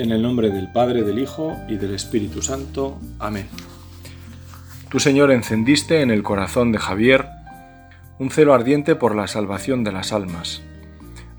En 0.00 0.12
el 0.12 0.22
nombre 0.22 0.48
del 0.48 0.72
Padre, 0.72 1.02
del 1.02 1.18
Hijo 1.18 1.58
y 1.68 1.76
del 1.76 1.94
Espíritu 1.94 2.40
Santo. 2.40 2.98
Amén. 3.18 3.48
Tú, 4.88 4.98
Señor, 4.98 5.30
encendiste 5.30 6.00
en 6.00 6.10
el 6.10 6.22
corazón 6.22 6.72
de 6.72 6.78
Javier 6.78 7.26
un 8.18 8.30
celo 8.30 8.54
ardiente 8.54 8.96
por 8.96 9.14
la 9.14 9.26
salvación 9.26 9.84
de 9.84 9.92
las 9.92 10.14
almas. 10.14 10.62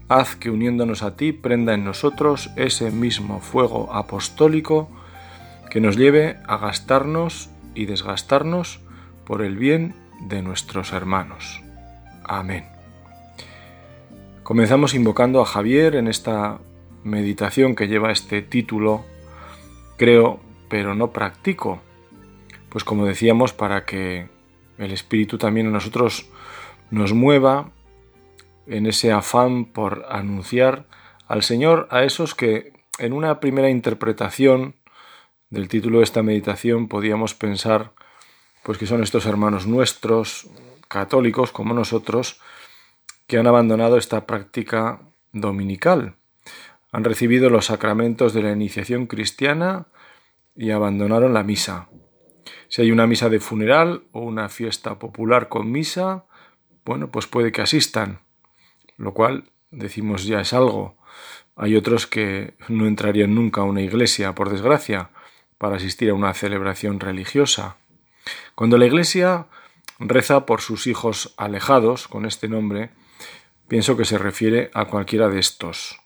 Haz 0.09 0.35
que 0.35 0.51
uniéndonos 0.51 1.01
a 1.01 1.15
ti 1.15 1.31
prenda 1.31 1.73
en 1.73 1.83
nosotros 1.83 2.51
ese 2.55 2.91
mismo 2.91 3.39
fuego 3.39 3.91
apostólico 3.95 4.91
que 5.71 5.81
nos 5.81 5.97
lleve 5.97 6.37
a 6.45 6.57
gastarnos 6.57 7.49
y 7.73 7.87
desgastarnos 7.87 8.79
por 9.25 9.41
el 9.41 9.57
bien 9.57 9.95
de 10.27 10.43
nuestros 10.43 10.93
hermanos. 10.93 11.63
Amén. 12.23 12.65
Comenzamos 14.43 14.93
invocando 14.93 15.41
a 15.41 15.45
Javier 15.45 15.95
en 15.95 16.07
esta 16.07 16.59
meditación 17.03 17.75
que 17.75 17.87
lleva 17.87 18.11
este 18.11 18.41
título, 18.41 19.05
creo, 19.97 20.39
pero 20.69 20.95
no 20.95 21.11
practico. 21.11 21.81
Pues 22.69 22.83
como 22.83 23.05
decíamos, 23.05 23.53
para 23.53 23.85
que 23.85 24.29
el 24.77 24.91
Espíritu 24.91 25.37
también 25.37 25.67
a 25.67 25.71
nosotros 25.71 26.29
nos 26.89 27.13
mueva 27.13 27.71
en 28.67 28.85
ese 28.85 29.11
afán 29.11 29.65
por 29.65 30.05
anunciar 30.09 30.85
al 31.27 31.43
Señor 31.43 31.87
a 31.91 32.03
esos 32.03 32.35
que 32.35 32.73
en 32.99 33.13
una 33.13 33.39
primera 33.39 33.69
interpretación 33.69 34.75
del 35.49 35.67
título 35.67 35.99
de 35.99 36.05
esta 36.05 36.23
meditación 36.23 36.87
podíamos 36.87 37.33
pensar 37.33 37.93
pues 38.63 38.77
que 38.77 38.85
son 38.85 39.01
estos 39.01 39.25
hermanos 39.25 39.65
nuestros, 39.65 40.47
católicos 40.87 41.51
como 41.51 41.73
nosotros, 41.73 42.39
que 43.27 43.37
han 43.37 43.47
abandonado 43.47 43.97
esta 43.97 44.25
práctica 44.25 45.01
dominical 45.31 46.15
han 46.91 47.03
recibido 47.03 47.49
los 47.49 47.65
sacramentos 47.67 48.33
de 48.33 48.43
la 48.43 48.51
iniciación 48.51 49.07
cristiana 49.07 49.87
y 50.55 50.71
abandonaron 50.71 51.33
la 51.33 51.43
misa. 51.43 51.89
Si 52.67 52.81
hay 52.81 52.91
una 52.91 53.07
misa 53.07 53.29
de 53.29 53.39
funeral 53.39 54.03
o 54.11 54.21
una 54.21 54.49
fiesta 54.49 54.99
popular 54.99 55.49
con 55.49 55.71
misa, 55.71 56.25
bueno, 56.85 57.11
pues 57.11 57.27
puede 57.27 57.51
que 57.51 57.61
asistan, 57.61 58.21
lo 58.97 59.13
cual 59.13 59.51
decimos 59.71 60.25
ya 60.25 60.41
es 60.41 60.53
algo. 60.53 60.97
Hay 61.55 61.75
otros 61.75 62.07
que 62.07 62.55
no 62.67 62.87
entrarían 62.87 63.35
nunca 63.35 63.61
a 63.61 63.65
una 63.65 63.81
iglesia, 63.81 64.35
por 64.35 64.49
desgracia, 64.49 65.09
para 65.57 65.77
asistir 65.77 66.09
a 66.09 66.13
una 66.13 66.33
celebración 66.33 66.99
religiosa. 66.99 67.77
Cuando 68.55 68.77
la 68.77 68.85
iglesia 68.85 69.47
reza 69.99 70.45
por 70.45 70.61
sus 70.61 70.87
hijos 70.87 71.33
alejados 71.37 72.07
con 72.07 72.25
este 72.25 72.47
nombre, 72.47 72.89
pienso 73.67 73.95
que 73.95 74.05
se 74.05 74.17
refiere 74.17 74.71
a 74.73 74.85
cualquiera 74.85 75.29
de 75.29 75.39
estos. 75.39 76.01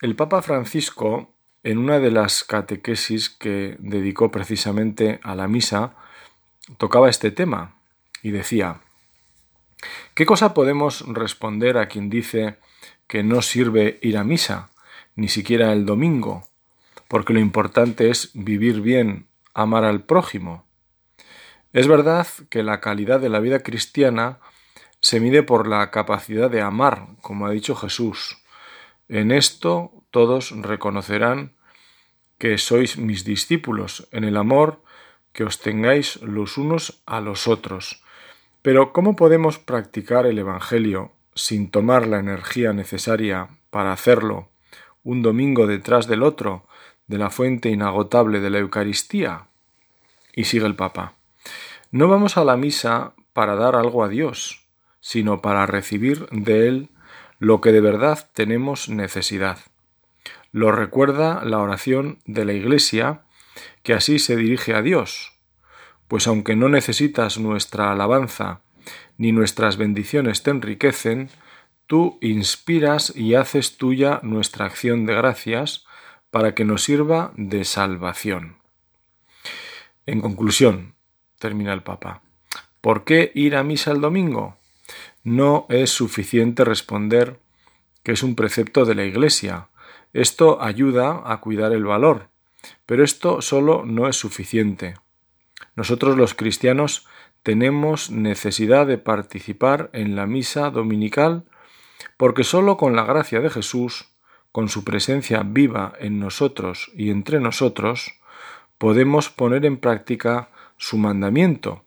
El 0.00 0.14
Papa 0.14 0.42
Francisco, 0.42 1.34
en 1.64 1.76
una 1.76 1.98
de 1.98 2.12
las 2.12 2.44
catequesis 2.44 3.30
que 3.30 3.74
dedicó 3.80 4.30
precisamente 4.30 5.18
a 5.24 5.34
la 5.34 5.48
misa, 5.48 5.96
tocaba 6.76 7.10
este 7.10 7.32
tema 7.32 7.74
y 8.22 8.30
decía, 8.30 8.78
¿qué 10.14 10.24
cosa 10.24 10.54
podemos 10.54 11.04
responder 11.08 11.78
a 11.78 11.88
quien 11.88 12.10
dice 12.10 12.58
que 13.08 13.24
no 13.24 13.42
sirve 13.42 13.98
ir 14.00 14.18
a 14.18 14.22
misa, 14.22 14.70
ni 15.16 15.26
siquiera 15.26 15.72
el 15.72 15.84
domingo, 15.84 16.46
porque 17.08 17.32
lo 17.32 17.40
importante 17.40 18.08
es 18.08 18.30
vivir 18.34 18.80
bien, 18.80 19.26
amar 19.52 19.82
al 19.82 20.04
prójimo? 20.04 20.64
Es 21.72 21.88
verdad 21.88 22.28
que 22.50 22.62
la 22.62 22.78
calidad 22.78 23.18
de 23.18 23.30
la 23.30 23.40
vida 23.40 23.64
cristiana 23.64 24.38
se 25.00 25.18
mide 25.18 25.42
por 25.42 25.66
la 25.66 25.90
capacidad 25.90 26.48
de 26.48 26.60
amar, 26.60 27.08
como 27.20 27.48
ha 27.48 27.50
dicho 27.50 27.74
Jesús, 27.74 28.38
en 29.08 29.30
esto 29.30 29.92
todos 30.10 30.50
reconocerán 30.50 31.52
que 32.38 32.56
sois 32.58 32.98
mis 32.98 33.24
discípulos, 33.24 34.08
en 34.12 34.24
el 34.24 34.36
amor 34.36 34.82
que 35.32 35.44
os 35.44 35.60
tengáis 35.60 36.22
los 36.22 36.56
unos 36.56 37.02
a 37.06 37.20
los 37.20 37.48
otros. 37.48 38.02
Pero 38.62 38.92
¿cómo 38.92 39.16
podemos 39.16 39.58
practicar 39.58 40.26
el 40.26 40.38
Evangelio 40.38 41.12
sin 41.34 41.70
tomar 41.70 42.06
la 42.06 42.18
energía 42.18 42.72
necesaria 42.72 43.48
para 43.70 43.92
hacerlo 43.92 44.50
un 45.04 45.22
domingo 45.22 45.66
detrás 45.66 46.06
del 46.06 46.22
otro 46.22 46.66
de 47.06 47.18
la 47.18 47.30
fuente 47.30 47.70
inagotable 47.70 48.40
de 48.40 48.50
la 48.50 48.58
Eucaristía? 48.58 49.46
Y 50.34 50.44
sigue 50.44 50.66
el 50.66 50.76
Papa. 50.76 51.14
No 51.90 52.08
vamos 52.08 52.36
a 52.36 52.44
la 52.44 52.56
misa 52.56 53.14
para 53.32 53.54
dar 53.54 53.74
algo 53.74 54.04
a 54.04 54.08
Dios, 54.08 54.66
sino 55.00 55.40
para 55.40 55.66
recibir 55.66 56.28
de 56.30 56.68
Él 56.68 56.88
lo 57.38 57.60
que 57.60 57.72
de 57.72 57.80
verdad 57.80 58.30
tenemos 58.32 58.88
necesidad. 58.88 59.58
Lo 60.52 60.72
recuerda 60.72 61.44
la 61.44 61.58
oración 61.58 62.18
de 62.24 62.44
la 62.44 62.52
Iglesia, 62.52 63.22
que 63.82 63.94
así 63.94 64.18
se 64.18 64.36
dirige 64.36 64.74
a 64.74 64.82
Dios, 64.82 65.32
pues 66.08 66.26
aunque 66.26 66.56
no 66.56 66.68
necesitas 66.68 67.38
nuestra 67.38 67.92
alabanza 67.92 68.60
ni 69.18 69.32
nuestras 69.32 69.76
bendiciones 69.76 70.42
te 70.42 70.50
enriquecen, 70.50 71.28
tú 71.86 72.18
inspiras 72.20 73.14
y 73.14 73.34
haces 73.34 73.76
tuya 73.76 74.20
nuestra 74.22 74.66
acción 74.66 75.06
de 75.06 75.14
gracias 75.14 75.86
para 76.30 76.54
que 76.54 76.64
nos 76.64 76.84
sirva 76.84 77.32
de 77.36 77.64
salvación. 77.64 78.56
En 80.06 80.20
conclusión, 80.20 80.94
termina 81.38 81.72
el 81.72 81.82
Papa, 81.82 82.22
¿por 82.80 83.04
qué 83.04 83.32
ir 83.34 83.56
a 83.56 83.62
misa 83.62 83.90
el 83.90 84.00
domingo? 84.00 84.57
No 85.24 85.66
es 85.68 85.90
suficiente 85.90 86.64
responder 86.64 87.38
que 88.02 88.12
es 88.12 88.22
un 88.22 88.34
precepto 88.34 88.84
de 88.84 88.94
la 88.94 89.04
Iglesia. 89.04 89.68
Esto 90.12 90.62
ayuda 90.62 91.22
a 91.26 91.40
cuidar 91.40 91.72
el 91.72 91.84
valor, 91.84 92.28
pero 92.86 93.04
esto 93.04 93.42
solo 93.42 93.84
no 93.84 94.08
es 94.08 94.16
suficiente. 94.16 94.94
Nosotros 95.76 96.16
los 96.16 96.34
cristianos 96.34 97.06
tenemos 97.42 98.10
necesidad 98.10 98.86
de 98.86 98.98
participar 98.98 99.90
en 99.92 100.16
la 100.16 100.26
misa 100.26 100.70
dominical 100.70 101.44
porque 102.16 102.44
sólo 102.44 102.76
con 102.76 102.96
la 102.96 103.04
gracia 103.04 103.40
de 103.40 103.50
Jesús, 103.50 104.08
con 104.52 104.68
su 104.68 104.84
presencia 104.84 105.42
viva 105.44 105.92
en 106.00 106.18
nosotros 106.18 106.90
y 106.94 107.10
entre 107.10 107.40
nosotros, 107.40 108.14
podemos 108.78 109.28
poner 109.30 109.64
en 109.64 109.76
práctica 109.76 110.50
su 110.76 110.96
mandamiento 110.96 111.84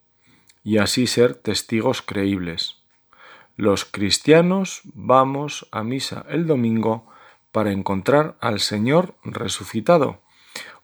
y 0.63 0.77
así 0.77 1.07
ser 1.07 1.35
testigos 1.35 2.01
creíbles. 2.01 2.80
Los 3.61 3.85
cristianos 3.85 4.81
vamos 4.85 5.67
a 5.71 5.83
misa 5.83 6.25
el 6.29 6.47
domingo 6.47 7.07
para 7.51 7.71
encontrar 7.71 8.35
al 8.41 8.59
Señor 8.59 9.13
resucitado, 9.23 10.23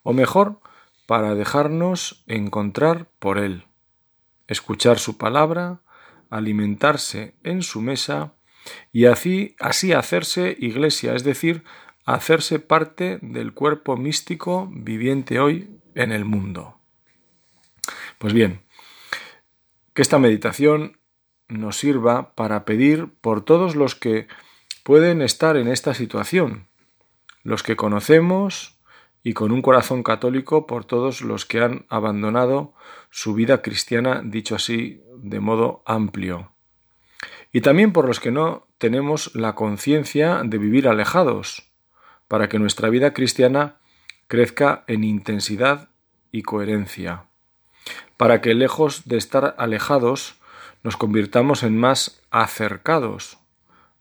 o 0.04 0.14
mejor, 0.14 0.60
para 1.08 1.34
dejarnos 1.34 2.24
encontrar 2.28 3.10
por 3.18 3.40
Él, 3.40 3.66
escuchar 4.46 5.00
su 5.00 5.18
palabra, 5.18 5.82
alimentarse 6.30 7.34
en 7.42 7.64
su 7.64 7.82
mesa 7.82 8.36
y 8.94 9.06
así, 9.06 9.56
así 9.60 9.94
hacerse 9.94 10.56
iglesia, 10.60 11.16
es 11.16 11.24
decir, 11.24 11.64
hacerse 12.06 12.60
parte 12.60 13.18
del 13.24 13.56
cuerpo 13.56 13.98
místico 13.98 14.70
viviente 14.72 15.40
hoy 15.40 15.80
en 15.96 16.12
el 16.12 16.26
mundo. 16.26 16.80
Pues 18.20 18.34
bien, 18.34 18.62
que 19.96 20.04
esta 20.04 20.20
meditación 20.20 20.97
nos 21.48 21.78
sirva 21.78 22.34
para 22.36 22.66
pedir 22.66 23.10
por 23.22 23.44
todos 23.44 23.76
los 23.76 23.96
que 23.96 24.28
pueden 24.84 25.22
estar 25.22 25.58
en 25.58 25.68
esta 25.68 25.94
situación, 25.94 26.68
los 27.44 27.64
que 27.64 27.76
conocemos 27.76 28.78
y 29.24 29.34
con 29.34 29.52
un 29.52 29.62
corazón 29.62 30.04
católico 30.04 30.68
por 30.68 30.86
todos 30.86 31.22
los 31.22 31.46
que 31.46 31.62
han 31.62 31.86
abandonado 31.90 32.74
su 33.10 33.34
vida 33.34 33.62
cristiana, 33.62 34.22
dicho 34.24 34.56
así 34.56 35.02
de 35.18 35.40
modo 35.40 35.84
amplio, 35.86 36.54
y 37.52 37.62
también 37.62 37.92
por 37.92 38.08
los 38.08 38.20
que 38.20 38.32
no 38.32 38.68
tenemos 38.78 39.36
la 39.36 39.56
conciencia 39.56 40.42
de 40.44 40.58
vivir 40.58 40.88
alejados, 40.88 41.72
para 42.28 42.50
que 42.50 42.60
nuestra 42.60 42.90
vida 42.90 43.14
cristiana 43.14 43.78
crezca 44.28 44.84
en 44.88 45.04
intensidad 45.04 45.90
y 46.32 46.44
coherencia, 46.44 47.26
para 48.18 48.42
que 48.42 48.54
lejos 48.54 49.08
de 49.08 49.18
estar 49.18 49.56
alejados 49.58 50.37
nos 50.88 50.96
convirtamos 50.96 51.64
en 51.64 51.78
más 51.78 52.22
acercados 52.32 53.40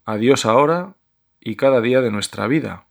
a 0.04 0.18
Dios 0.18 0.46
ahora 0.46 0.94
y 1.40 1.56
cada 1.56 1.80
día 1.80 2.00
de 2.00 2.12
nuestra 2.12 2.46
vida. 2.46 2.86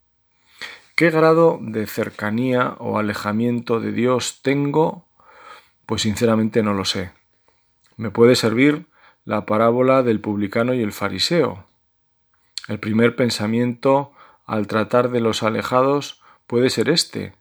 ¿Qué 0.98 1.12
grado 1.12 1.60
de 1.62 1.88
cercanía 1.88 2.76
o 2.80 3.00
alejamiento 3.00 3.80
de 3.80 3.94
Dios 3.94 4.42
tengo? 4.42 5.08
Pues 5.86 6.02
sinceramente 6.02 6.62
no 6.62 6.74
lo 6.74 6.84
sé. 6.84 7.14
Me 7.96 8.12
puede 8.12 8.36
servir 8.36 8.86
la 9.24 9.46
parábola 9.46 10.04
del 10.04 10.20
publicano 10.20 10.74
y 10.74 10.82
el 10.82 10.92
fariseo. 10.92 11.64
El 12.68 12.80
primer 12.80 13.16
pensamiento 13.16 14.12
al 14.46 14.68
tratar 14.68 15.10
de 15.10 15.22
los 15.22 15.42
alejados 15.42 16.22
puede 16.48 16.70
ser 16.70 16.90
este. 16.90 17.34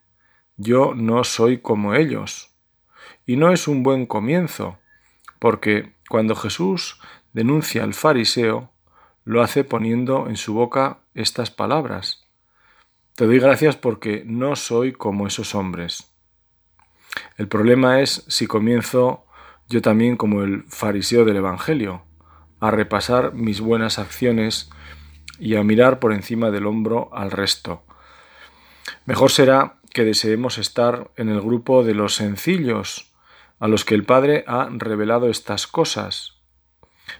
Yo 0.57 0.95
no 0.95 1.25
soy 1.25 1.59
como 1.59 1.97
ellos. 1.97 2.55
Y 3.27 3.39
no 3.39 3.51
es 3.51 3.67
un 3.67 3.83
buen 3.83 4.07
comienzo, 4.07 4.79
porque 5.41 5.94
cuando 6.09 6.35
Jesús 6.35 7.01
denuncia 7.33 7.85
al 7.85 7.95
fariseo, 7.95 8.71
lo 9.25 9.43
hace 9.43 9.65
poniendo 9.65 10.29
en 10.29 10.37
su 10.37 10.55
boca 10.55 10.99
estas 11.15 11.51
palabras. 11.51 12.25
Te 13.15 13.27
doy 13.27 13.39
gracias 13.39 13.77
porque 13.77 14.23
no 14.27 14.57
soy 14.57 14.93
como 14.93 15.27
esos 15.27 15.55
hombres. 15.55 16.11
El 17.37 17.49
problema 17.49 18.01
es 18.01 18.25
si 18.29 18.47
comienzo 18.47 19.25
yo 19.69 19.81
también 19.83 20.17
como 20.17 20.43
el 20.43 20.65
fariseo 20.65 21.25
del 21.25 21.37
Evangelio, 21.37 22.03
a 22.61 22.71
repasar 22.71 23.35
mis 23.35 23.61
buenas 23.61 23.99
acciones 23.99 24.71
y 25.39 25.57
a 25.57 25.65
mirar 25.65 26.01
por 26.01 26.13
encima 26.13 26.51
del 26.51 26.67
hombro 26.67 27.11
al 27.13 27.31
resto. 27.31 27.83
Mejor 29.07 29.31
será 29.31 29.77
que 29.93 30.05
deseemos 30.05 30.59
estar 30.59 31.11
en 31.17 31.29
el 31.29 31.41
grupo 31.41 31.85
de 31.85 31.95
los 31.95 32.15
sencillos, 32.15 33.14
a 33.65 33.67
los 33.67 33.87
que 33.87 33.95
el 33.95 34.05
Padre 34.05 34.45
ha 34.47 34.69
revelado 34.71 35.31
estas 35.31 35.67
cosas. 35.67 36.35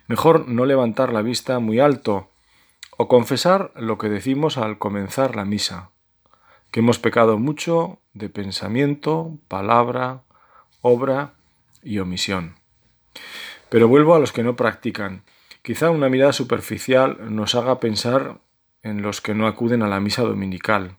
Mejor 0.09 0.47
no 0.47 0.67
levantar 0.67 1.11
la 1.11 1.23
vista 1.23 1.59
muy 1.59 1.81
alto, 1.81 2.29
o 2.99 3.09
confesar 3.09 3.73
lo 3.77 3.97
que 3.97 4.11
decimos 4.11 4.59
al 4.59 4.77
comenzar 4.77 5.37
la 5.37 5.47
misa, 5.47 5.89
que 6.71 6.81
hemos 6.81 6.99
pecado 6.99 7.39
mucho 7.39 7.99
de 8.13 8.29
pensamiento, 8.29 9.39
palabra, 9.49 10.21
obra 10.83 11.33
y 11.83 11.99
omisión. 11.99 12.57
Pero 13.71 13.89
vuelvo 13.89 14.15
a 14.15 14.19
los 14.19 14.31
que 14.31 14.43
no 14.43 14.55
practican. 14.55 15.23
Quizá 15.63 15.89
una 15.89 16.11
mirada 16.11 16.35
superficial 16.35 17.35
nos 17.35 17.55
haga 17.55 17.81
pensar 17.81 18.37
en 18.83 19.01
los 19.01 19.23
que 19.23 19.33
no 19.33 19.47
acuden 19.47 19.83
a 19.83 19.89
la 19.89 19.99
misa 19.99 20.21
dominical. 20.21 20.99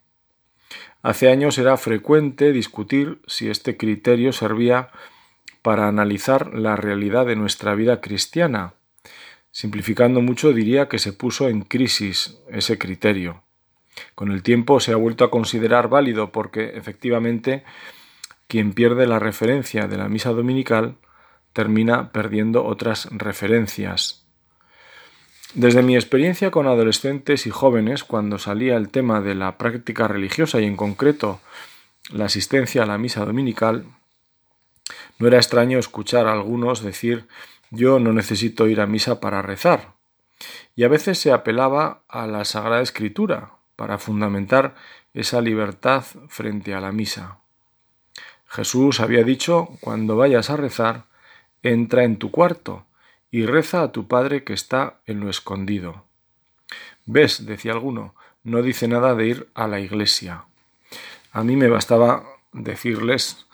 Hace 1.03 1.30
años 1.30 1.59
era 1.59 1.77
frecuente 1.77 2.51
discutir 2.51 3.21
si 3.27 3.47
este 3.51 3.77
criterio 3.77 4.33
servía 4.33 4.89
para 5.65 5.89
analizar 5.89 6.53
la 6.53 6.77
realidad 6.77 7.25
de 7.25 7.35
nuestra 7.35 7.75
vida 7.75 8.00
cristiana 8.00 8.75
Simplificando 9.56 10.19
mucho 10.19 10.51
diría 10.51 10.89
que 10.89 11.00
se 11.00 11.13
puso 11.13 11.47
en 11.47 11.62
crisis 11.62 12.38
ese 12.51 12.77
criterio. 12.77 13.41
Con 14.13 14.33
el 14.33 14.44
tiempo 14.44 14.81
se 14.81 14.91
ha 14.91 14.97
vuelto 14.97 15.23
a 15.23 15.31
considerar 15.31 15.88
válido 15.88 16.33
porque 16.33 16.71
efectivamente 16.75 17.63
quien 18.50 18.73
pierde 18.73 19.07
la 19.07 19.17
referencia 19.17 19.88
de 19.88 19.95
la 19.95 20.09
misa 20.09 20.31
dominical 20.31 20.97
termina 21.53 22.11
perdiendo 22.11 22.65
otras 22.65 23.07
referencias. 23.11 24.25
Desde 25.53 25.83
mi 25.83 25.95
experiencia 25.95 26.51
con 26.51 26.68
adolescentes 26.68 27.47
y 27.47 27.50
jóvenes, 27.50 28.03
cuando 28.03 28.39
salía 28.39 28.75
el 28.75 28.89
tema 28.89 29.21
de 29.21 29.35
la 29.35 29.57
práctica 29.57 30.09
religiosa 30.09 30.59
y 30.59 30.65
en 30.65 30.75
concreto 30.75 31.39
la 32.11 32.25
asistencia 32.25 32.83
a 32.83 32.88
la 32.88 32.97
misa 32.97 33.23
dominical, 33.23 33.85
no 35.19 35.27
era 35.27 35.37
extraño 35.37 35.79
escuchar 35.79 36.27
a 36.27 36.33
algunos 36.33 36.81
decir 36.81 37.27
yo 37.71 37.99
no 37.99 38.13
necesito 38.13 38.67
ir 38.67 38.81
a 38.81 38.87
misa 38.87 39.19
para 39.19 39.41
rezar. 39.41 39.93
Y 40.75 40.83
a 40.83 40.87
veces 40.87 41.19
se 41.19 41.31
apelaba 41.31 42.01
a 42.07 42.27
la 42.27 42.45
Sagrada 42.45 42.81
Escritura 42.81 43.51
para 43.75 43.97
fundamentar 43.97 44.75
esa 45.13 45.41
libertad 45.41 46.03
frente 46.27 46.73
a 46.73 46.81
la 46.81 46.91
misa. 46.91 47.39
Jesús 48.47 48.99
había 48.99 49.23
dicho, 49.23 49.69
cuando 49.81 50.15
vayas 50.15 50.49
a 50.49 50.57
rezar, 50.57 51.05
entra 51.63 52.03
en 52.03 52.17
tu 52.17 52.31
cuarto 52.31 52.85
y 53.31 53.45
reza 53.45 53.81
a 53.81 53.91
tu 53.91 54.07
Padre 54.07 54.43
que 54.43 54.53
está 54.53 54.99
en 55.05 55.19
lo 55.19 55.29
escondido. 55.29 56.05
¿Ves? 57.05 57.45
decía 57.45 57.73
alguno, 57.73 58.15
no 58.43 58.61
dice 58.61 58.87
nada 58.87 59.15
de 59.15 59.27
ir 59.27 59.49
a 59.55 59.67
la 59.67 59.79
iglesia. 59.79 60.45
A 61.31 61.43
mí 61.43 61.55
me 61.55 61.67
bastaba 61.67 62.23
decirles, 62.53 63.44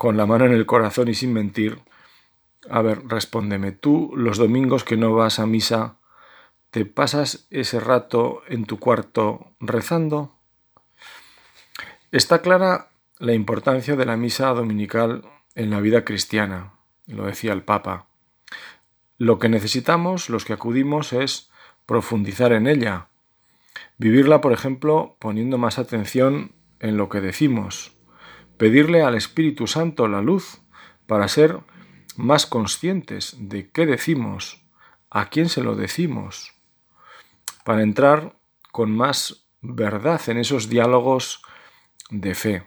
con 0.00 0.16
la 0.16 0.24
mano 0.24 0.46
en 0.46 0.52
el 0.52 0.64
corazón 0.64 1.08
y 1.08 1.14
sin 1.14 1.34
mentir, 1.34 1.78
a 2.70 2.80
ver, 2.80 3.06
respóndeme, 3.06 3.70
tú 3.70 4.14
los 4.16 4.38
domingos 4.38 4.82
que 4.82 4.96
no 4.96 5.12
vas 5.12 5.38
a 5.38 5.44
misa, 5.44 5.98
¿te 6.70 6.86
pasas 6.86 7.46
ese 7.50 7.80
rato 7.80 8.40
en 8.48 8.64
tu 8.64 8.78
cuarto 8.78 9.52
rezando? 9.60 10.34
Está 12.12 12.40
clara 12.40 12.88
la 13.18 13.34
importancia 13.34 13.94
de 13.94 14.06
la 14.06 14.16
misa 14.16 14.46
dominical 14.54 15.22
en 15.54 15.68
la 15.68 15.80
vida 15.80 16.02
cristiana, 16.02 16.72
lo 17.06 17.26
decía 17.26 17.52
el 17.52 17.62
Papa. 17.62 18.06
Lo 19.18 19.38
que 19.38 19.50
necesitamos, 19.50 20.30
los 20.30 20.46
que 20.46 20.54
acudimos, 20.54 21.12
es 21.12 21.50
profundizar 21.84 22.54
en 22.54 22.68
ella, 22.68 23.08
vivirla, 23.98 24.40
por 24.40 24.54
ejemplo, 24.54 25.18
poniendo 25.18 25.58
más 25.58 25.78
atención 25.78 26.52
en 26.78 26.96
lo 26.96 27.10
que 27.10 27.20
decimos, 27.20 27.99
pedirle 28.60 29.02
al 29.02 29.14
Espíritu 29.14 29.66
Santo 29.66 30.06
la 30.06 30.20
luz 30.20 30.60
para 31.06 31.28
ser 31.28 31.60
más 32.16 32.44
conscientes 32.44 33.34
de 33.38 33.70
qué 33.70 33.86
decimos, 33.86 34.62
a 35.08 35.30
quién 35.30 35.48
se 35.48 35.62
lo 35.62 35.76
decimos, 35.76 36.52
para 37.64 37.82
entrar 37.82 38.36
con 38.70 38.94
más 38.94 39.46
verdad 39.62 40.20
en 40.26 40.36
esos 40.36 40.68
diálogos 40.68 41.40
de 42.10 42.34
fe. 42.34 42.62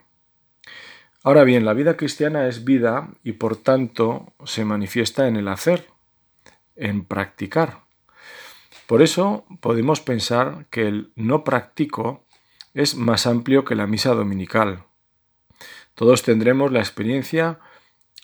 Ahora 1.22 1.44
bien, 1.44 1.64
la 1.64 1.74
vida 1.74 1.96
cristiana 1.96 2.48
es 2.48 2.64
vida 2.64 3.10
y 3.24 3.34
por 3.34 3.56
tanto 3.56 4.34
se 4.46 4.66
manifiesta 4.66 5.28
en 5.28 5.36
el 5.36 5.48
hacer, 5.48 5.90
en 6.76 7.06
practicar. 7.06 7.84
Por 8.88 9.04
eso 9.04 9.46
podemos 9.62 10.02
pensar 10.02 10.66
que 10.72 10.88
el 10.88 11.12
no 11.16 11.44
practico 11.44 12.26
es 12.74 12.96
más 12.96 13.28
amplio 13.28 13.64
que 13.64 13.76
la 13.76 13.86
misa 13.86 14.16
dominical. 14.16 14.86
Todos 15.96 16.24
tendremos 16.24 16.72
la 16.72 16.80
experiencia 16.80 17.60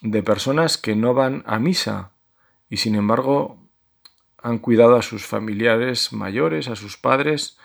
de 0.02 0.24
personas 0.24 0.78
que 0.78 0.96
no 0.96 1.14
van 1.14 1.44
a 1.46 1.60
misa 1.60 2.12
y 2.70 2.78
sin 2.78 2.96
embargo 2.96 3.58
han 4.42 4.60
cuidado 4.60 4.96
a 4.96 5.02
sus 5.02 5.26
familiares 5.26 6.14
mayores, 6.14 6.68
a 6.68 6.76
sus 6.76 6.98
padres, 6.98 7.58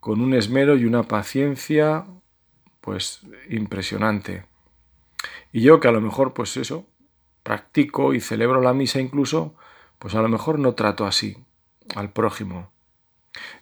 con 0.00 0.20
un 0.20 0.34
esmero 0.34 0.76
y 0.76 0.84
una 0.84 1.04
paciencia 1.04 2.04
pues 2.80 3.20
impresionante. 3.48 4.44
Y 5.52 5.62
yo 5.62 5.80
que 5.80 5.88
a 5.88 5.92
lo 5.92 6.00
mejor 6.00 6.32
pues 6.32 6.56
eso, 6.56 6.86
practico 7.42 8.14
y 8.14 8.20
celebro 8.20 8.60
la 8.60 8.72
misa 8.72 9.00
incluso, 9.00 9.54
pues 9.98 10.14
a 10.14 10.22
lo 10.22 10.28
mejor 10.28 10.58
no 10.58 10.74
trato 10.74 11.06
así 11.06 11.36
al 11.94 12.10
prójimo. 12.10 12.70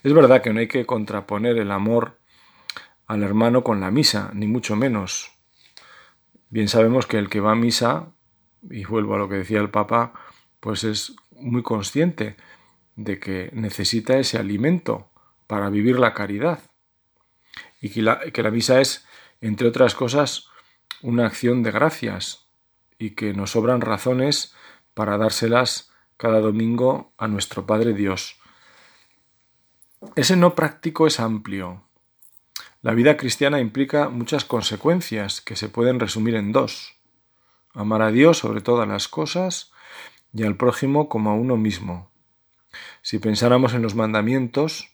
Es 0.03 0.13
verdad 0.13 0.43
que 0.43 0.53
no 0.53 0.61
hay 0.61 0.69
que 0.69 0.87
contraponer 0.87 1.59
el 1.59 1.71
amor 1.71 2.19
al 3.07 3.23
hermano 3.23 3.63
con 3.63 3.81
la 3.81 3.91
misa, 3.91 4.31
ni 4.35 4.47
mucho 4.47 4.77
menos. 4.77 5.33
Bien 6.51 6.67
sabemos 6.67 7.07
que 7.07 7.17
el 7.17 7.29
que 7.29 7.41
va 7.41 7.53
a 7.53 7.55
misa, 7.55 8.13
y 8.69 8.85
vuelvo 8.85 9.15
a 9.15 9.19
lo 9.19 9.29
que 9.29 9.37
decía 9.37 9.61
el 9.61 9.71
Papa, 9.71 10.13
pues 10.59 10.83
es 10.83 11.15
muy 11.31 11.63
consciente 11.63 12.37
de 12.97 13.21
que 13.21 13.51
necesita 13.53 14.19
ese 14.19 14.37
alimento 14.37 15.11
para 15.47 15.71
vivir 15.71 15.99
la 15.99 16.13
caridad. 16.13 16.61
Y 17.81 17.91
que 17.91 18.03
la, 18.03 18.21
que 18.21 18.43
la 18.43 18.51
misa 18.51 18.81
es, 18.81 19.07
entre 19.41 19.69
otras 19.69 19.95
cosas, 19.95 20.49
una 21.03 21.25
acción 21.25 21.63
de 21.63 21.71
gracias 21.71 22.51
y 22.99 23.11
que 23.11 23.33
nos 23.33 23.53
sobran 23.53 23.81
razones 23.81 24.55
para 24.93 25.17
dárselas 25.17 25.91
cada 26.17 26.41
domingo 26.41 27.15
a 27.17 27.29
nuestro 27.29 27.65
Padre 27.65 27.95
Dios. 27.95 28.41
Ese 30.17 30.37
no 30.37 30.55
práctico 30.55 31.07
es 31.07 31.21
amplio, 31.21 31.85
la 32.83 32.95
vida 32.95 33.17
cristiana 33.17 33.61
implica 33.61 34.09
muchas 34.09 34.45
consecuencias 34.45 35.41
que 35.43 35.57
se 35.57 35.69
pueden 35.69 36.01
resumir 36.01 36.35
en 36.35 36.53
dos. 36.53 36.95
Amar 37.75 38.03
a 38.03 38.11
Dios 38.11 38.39
sobre 38.39 38.63
todas 38.63 38.89
las 38.89 39.07
cosas 39.07 39.71
y 40.33 40.45
al 40.45 40.57
prójimo 40.57 41.09
como 41.09 41.31
a 41.31 41.35
uno 41.35 41.57
mismo. 41.57 42.11
Si 43.03 43.19
pensáramos 43.19 43.75
en 43.75 43.83
los 43.83 43.95
mandamientos, 43.95 44.89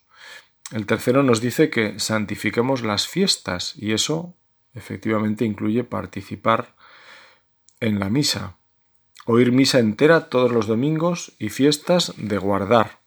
el 0.73 0.87
tercero 0.87 1.23
nos 1.23 1.41
dice 1.41 1.71
que 1.71 2.01
santifiquemos 2.01 2.83
las 2.83 3.07
fiestas 3.07 3.75
y 3.77 3.93
eso 3.93 4.35
efectivamente 4.75 5.45
incluye 5.45 5.85
participar 5.85 6.75
en 7.79 8.01
la 8.01 8.11
misa. 8.11 8.57
Oír 9.27 9.53
misa 9.53 9.79
entera 9.79 10.29
todos 10.29 10.51
los 10.51 10.67
domingos 10.67 11.33
y 11.39 11.51
fiestas 11.51 12.15
de 12.17 12.39
guardar 12.39 12.99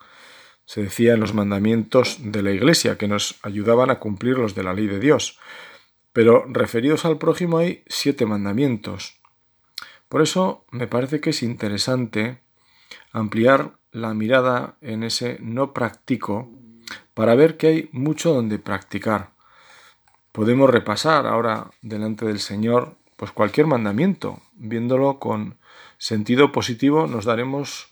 se 0.69 0.83
decía 0.83 1.15
en 1.15 1.19
los 1.19 1.33
mandamientos 1.33 2.19
de 2.19 2.43
la 2.43 2.51
Iglesia, 2.51 2.95
que 2.95 3.07
nos 3.07 3.39
ayudaban 3.41 3.89
a 3.89 3.97
cumplir 3.97 4.37
los 4.37 4.53
de 4.53 4.61
la 4.61 4.71
ley 4.75 4.85
de 4.85 4.99
Dios. 4.99 5.39
Pero 6.13 6.45
referidos 6.47 7.05
al 7.05 7.17
prójimo 7.17 7.57
hay 7.57 7.83
siete 7.87 8.27
mandamientos. 8.27 9.19
Por 10.09 10.21
eso 10.21 10.65
me 10.69 10.85
parece 10.85 11.21
que 11.21 11.31
es 11.31 11.41
interesante 11.41 12.37
ampliar 13.11 13.79
la 13.91 14.13
mirada 14.13 14.75
en 14.81 15.01
ese 15.01 15.39
no 15.41 15.73
practico 15.73 16.51
para 17.15 17.33
ver 17.33 17.57
que 17.57 17.65
hay 17.65 17.89
mucho 17.91 18.31
donde 18.31 18.59
practicar. 18.59 19.31
Podemos 20.31 20.69
repasar 20.69 21.25
ahora 21.25 21.71
delante 21.81 22.27
del 22.27 22.39
Señor 22.39 22.95
pues 23.15 23.31
cualquier 23.31 23.65
mandamiento, 23.65 24.39
viéndolo 24.53 25.17
con 25.17 25.57
sentido 25.97 26.51
positivo 26.51 27.07
nos 27.07 27.25
daremos 27.25 27.91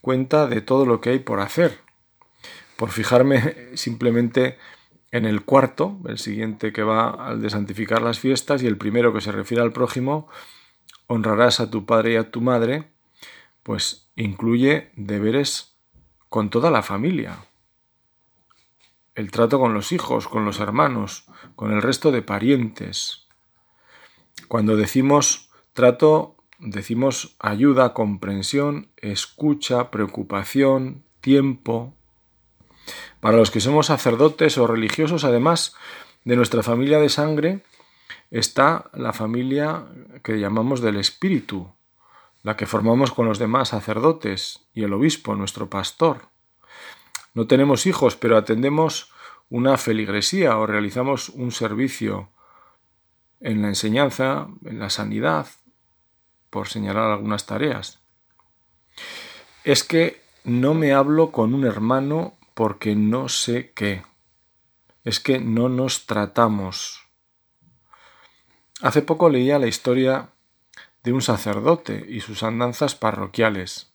cuenta 0.00 0.48
de 0.48 0.62
todo 0.62 0.84
lo 0.84 1.00
que 1.00 1.10
hay 1.10 1.18
por 1.20 1.38
hacer 1.38 1.86
por 2.78 2.90
fijarme 2.90 3.76
simplemente 3.76 4.56
en 5.10 5.24
el 5.24 5.42
cuarto, 5.42 5.98
el 6.06 6.16
siguiente 6.16 6.72
que 6.72 6.84
va 6.84 7.10
al 7.10 7.42
de 7.42 7.50
santificar 7.50 8.00
las 8.02 8.20
fiestas 8.20 8.62
y 8.62 8.68
el 8.68 8.78
primero 8.78 9.12
que 9.12 9.20
se 9.20 9.32
refiere 9.32 9.64
al 9.64 9.72
prójimo, 9.72 10.28
honrarás 11.08 11.58
a 11.58 11.70
tu 11.70 11.86
padre 11.86 12.12
y 12.12 12.16
a 12.16 12.30
tu 12.30 12.40
madre, 12.40 12.92
pues 13.64 14.08
incluye 14.14 14.92
deberes 14.94 15.76
con 16.28 16.50
toda 16.50 16.70
la 16.70 16.82
familia. 16.82 17.38
el 19.16 19.32
trato 19.32 19.58
con 19.58 19.74
los 19.74 19.90
hijos, 19.90 20.28
con 20.28 20.44
los 20.44 20.60
hermanos, 20.60 21.24
con 21.56 21.72
el 21.72 21.82
resto 21.82 22.12
de 22.12 22.22
parientes. 22.22 23.26
Cuando 24.46 24.76
decimos 24.76 25.50
trato, 25.72 26.36
decimos 26.60 27.34
ayuda, 27.40 27.94
comprensión, 27.94 28.92
escucha, 28.96 29.90
preocupación, 29.90 31.02
tiempo. 31.20 31.97
Para 33.20 33.36
los 33.36 33.50
que 33.50 33.60
somos 33.60 33.86
sacerdotes 33.86 34.58
o 34.58 34.66
religiosos, 34.66 35.24
además 35.24 35.74
de 36.24 36.36
nuestra 36.36 36.62
familia 36.62 36.98
de 36.98 37.08
sangre, 37.08 37.64
está 38.30 38.90
la 38.92 39.12
familia 39.12 39.86
que 40.22 40.38
llamamos 40.38 40.80
del 40.80 40.96
Espíritu, 40.96 41.72
la 42.42 42.56
que 42.56 42.66
formamos 42.66 43.12
con 43.12 43.26
los 43.26 43.38
demás 43.38 43.70
sacerdotes 43.70 44.60
y 44.72 44.84
el 44.84 44.92
obispo, 44.92 45.34
nuestro 45.34 45.68
pastor. 45.68 46.28
No 47.34 47.46
tenemos 47.46 47.86
hijos, 47.86 48.16
pero 48.16 48.36
atendemos 48.36 49.12
una 49.50 49.76
feligresía 49.76 50.56
o 50.56 50.66
realizamos 50.66 51.28
un 51.28 51.52
servicio 51.52 52.30
en 53.40 53.62
la 53.62 53.68
enseñanza, 53.68 54.48
en 54.64 54.78
la 54.78 54.90
sanidad, 54.90 55.46
por 56.50 56.68
señalar 56.68 57.10
algunas 57.10 57.46
tareas. 57.46 58.00
Es 59.64 59.84
que 59.84 60.20
no 60.44 60.74
me 60.74 60.92
hablo 60.92 61.30
con 61.30 61.54
un 61.54 61.64
hermano 61.64 62.37
porque 62.58 62.96
no 62.96 63.28
sé 63.28 63.70
qué. 63.70 64.02
Es 65.04 65.20
que 65.20 65.38
no 65.38 65.68
nos 65.68 66.06
tratamos. 66.06 67.06
Hace 68.82 69.00
poco 69.00 69.30
leía 69.30 69.60
la 69.60 69.68
historia 69.68 70.30
de 71.04 71.12
un 71.12 71.22
sacerdote 71.22 72.04
y 72.08 72.18
sus 72.18 72.42
andanzas 72.42 72.96
parroquiales. 72.96 73.92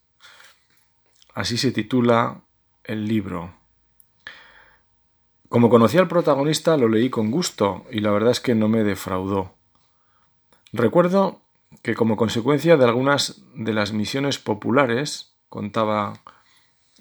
Así 1.33 1.57
se 1.57 1.73
titula 1.73 2.39
el 2.85 3.05
libro. 3.05 3.53
Como 5.49 5.69
conocía 5.69 5.99
al 5.99 6.07
protagonista, 6.07 6.77
lo 6.77 6.87
leí 6.87 7.09
con 7.09 7.31
gusto 7.31 7.85
y 7.91 7.99
la 7.99 8.11
verdad 8.11 8.31
es 8.31 8.39
que 8.39 8.55
no 8.55 8.69
me 8.69 8.85
defraudó. 8.85 9.55
Recuerdo 10.71 11.41
que 11.81 11.95
como 11.95 12.15
consecuencia 12.15 12.77
de 12.77 12.85
algunas 12.85 13.41
de 13.55 13.73
las 13.73 13.91
misiones 13.91 14.39
populares, 14.39 15.35
contaba 15.49 16.13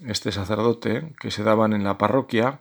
este 0.07 0.33
sacerdote, 0.33 1.15
que 1.21 1.31
se 1.31 1.43
daban 1.43 1.73
en 1.73 1.85
la 1.85 1.99
parroquia, 1.99 2.61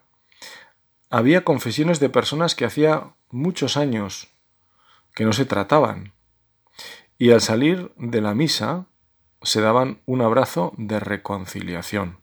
había 1.10 1.44
confesiones 1.44 2.00
de 2.00 2.10
personas 2.10 2.56
que 2.56 2.66
hacía 2.66 3.14
muchos 3.30 3.78
años 3.78 4.30
que 5.14 5.26
no 5.26 5.34
se 5.34 5.46
trataban. 5.46 6.14
Y 7.18 7.32
al 7.32 7.42
salir 7.42 7.94
de 7.98 8.22
la 8.22 8.34
misa 8.34 8.88
se 9.42 9.62
daban 9.62 10.02
un 10.06 10.22
abrazo 10.22 10.74
de 10.78 11.00
reconciliación. 11.00 12.20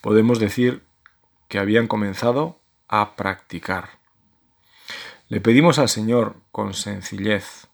Podemos 0.00 0.38
decir 0.38 0.84
que 1.48 1.58
habían 1.58 1.88
comenzado 1.88 2.60
a 2.88 3.16
practicar. 3.16 4.00
Le 5.28 5.40
pedimos 5.40 5.78
al 5.78 5.88
Señor 5.88 6.36
con 6.50 6.74
sencillez 6.74 7.68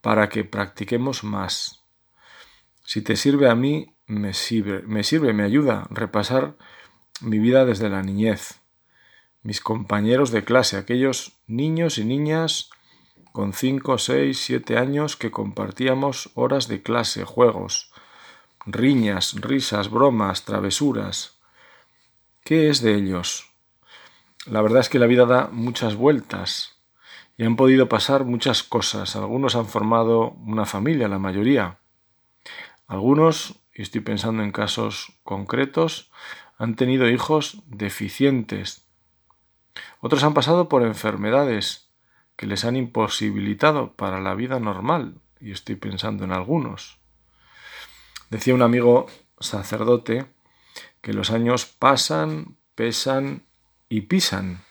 para 0.00 0.28
que 0.28 0.44
practiquemos 0.44 1.24
más. 1.24 1.84
Si 2.84 3.02
te 3.02 3.16
sirve 3.16 3.48
a 3.50 3.54
mí, 3.54 3.95
me 4.06 4.34
sirve, 4.34 4.82
me 4.82 5.02
sirve, 5.04 5.32
me 5.32 5.44
ayuda 5.44 5.86
repasar 5.90 6.56
mi 7.20 7.38
vida 7.38 7.64
desde 7.64 7.88
la 7.88 8.02
niñez, 8.02 8.60
mis 9.42 9.60
compañeros 9.60 10.30
de 10.30 10.44
clase, 10.44 10.76
aquellos 10.76 11.38
niños 11.46 11.98
y 11.98 12.04
niñas 12.04 12.70
con 13.32 13.52
5, 13.52 13.98
6, 13.98 14.38
7 14.38 14.78
años 14.78 15.16
que 15.16 15.30
compartíamos 15.30 16.30
horas 16.34 16.68
de 16.68 16.82
clase, 16.82 17.24
juegos, 17.24 17.92
riñas, 18.64 19.34
risas, 19.40 19.90
bromas, 19.90 20.44
travesuras. 20.44 21.38
¿Qué 22.44 22.68
es 22.68 22.80
de 22.80 22.94
ellos? 22.94 23.50
La 24.46 24.62
verdad 24.62 24.80
es 24.80 24.88
que 24.88 24.98
la 24.98 25.06
vida 25.06 25.26
da 25.26 25.48
muchas 25.52 25.96
vueltas 25.96 26.76
y 27.36 27.44
han 27.44 27.56
podido 27.56 27.88
pasar 27.88 28.24
muchas 28.24 28.62
cosas. 28.62 29.16
Algunos 29.16 29.56
han 29.56 29.66
formado 29.66 30.30
una 30.46 30.64
familia, 30.64 31.08
la 31.08 31.18
mayoría. 31.18 31.78
Algunos, 32.86 33.56
y 33.76 33.82
estoy 33.82 34.00
pensando 34.00 34.42
en 34.42 34.52
casos 34.52 35.12
concretos, 35.22 36.10
han 36.56 36.76
tenido 36.76 37.08
hijos 37.10 37.62
deficientes. 37.66 38.86
Otros 40.00 40.24
han 40.24 40.32
pasado 40.32 40.70
por 40.70 40.82
enfermedades 40.82 41.90
que 42.36 42.46
les 42.46 42.64
han 42.64 42.76
imposibilitado 42.76 43.92
para 43.92 44.20
la 44.20 44.34
vida 44.34 44.60
normal, 44.60 45.20
y 45.40 45.50
estoy 45.50 45.76
pensando 45.76 46.24
en 46.24 46.32
algunos. 46.32 46.98
Decía 48.30 48.54
un 48.54 48.62
amigo 48.62 49.06
sacerdote 49.40 50.24
que 51.02 51.12
los 51.12 51.30
años 51.30 51.66
pasan, 51.66 52.56
pesan 52.74 53.42
y 53.90 54.02
pisan. 54.02 54.62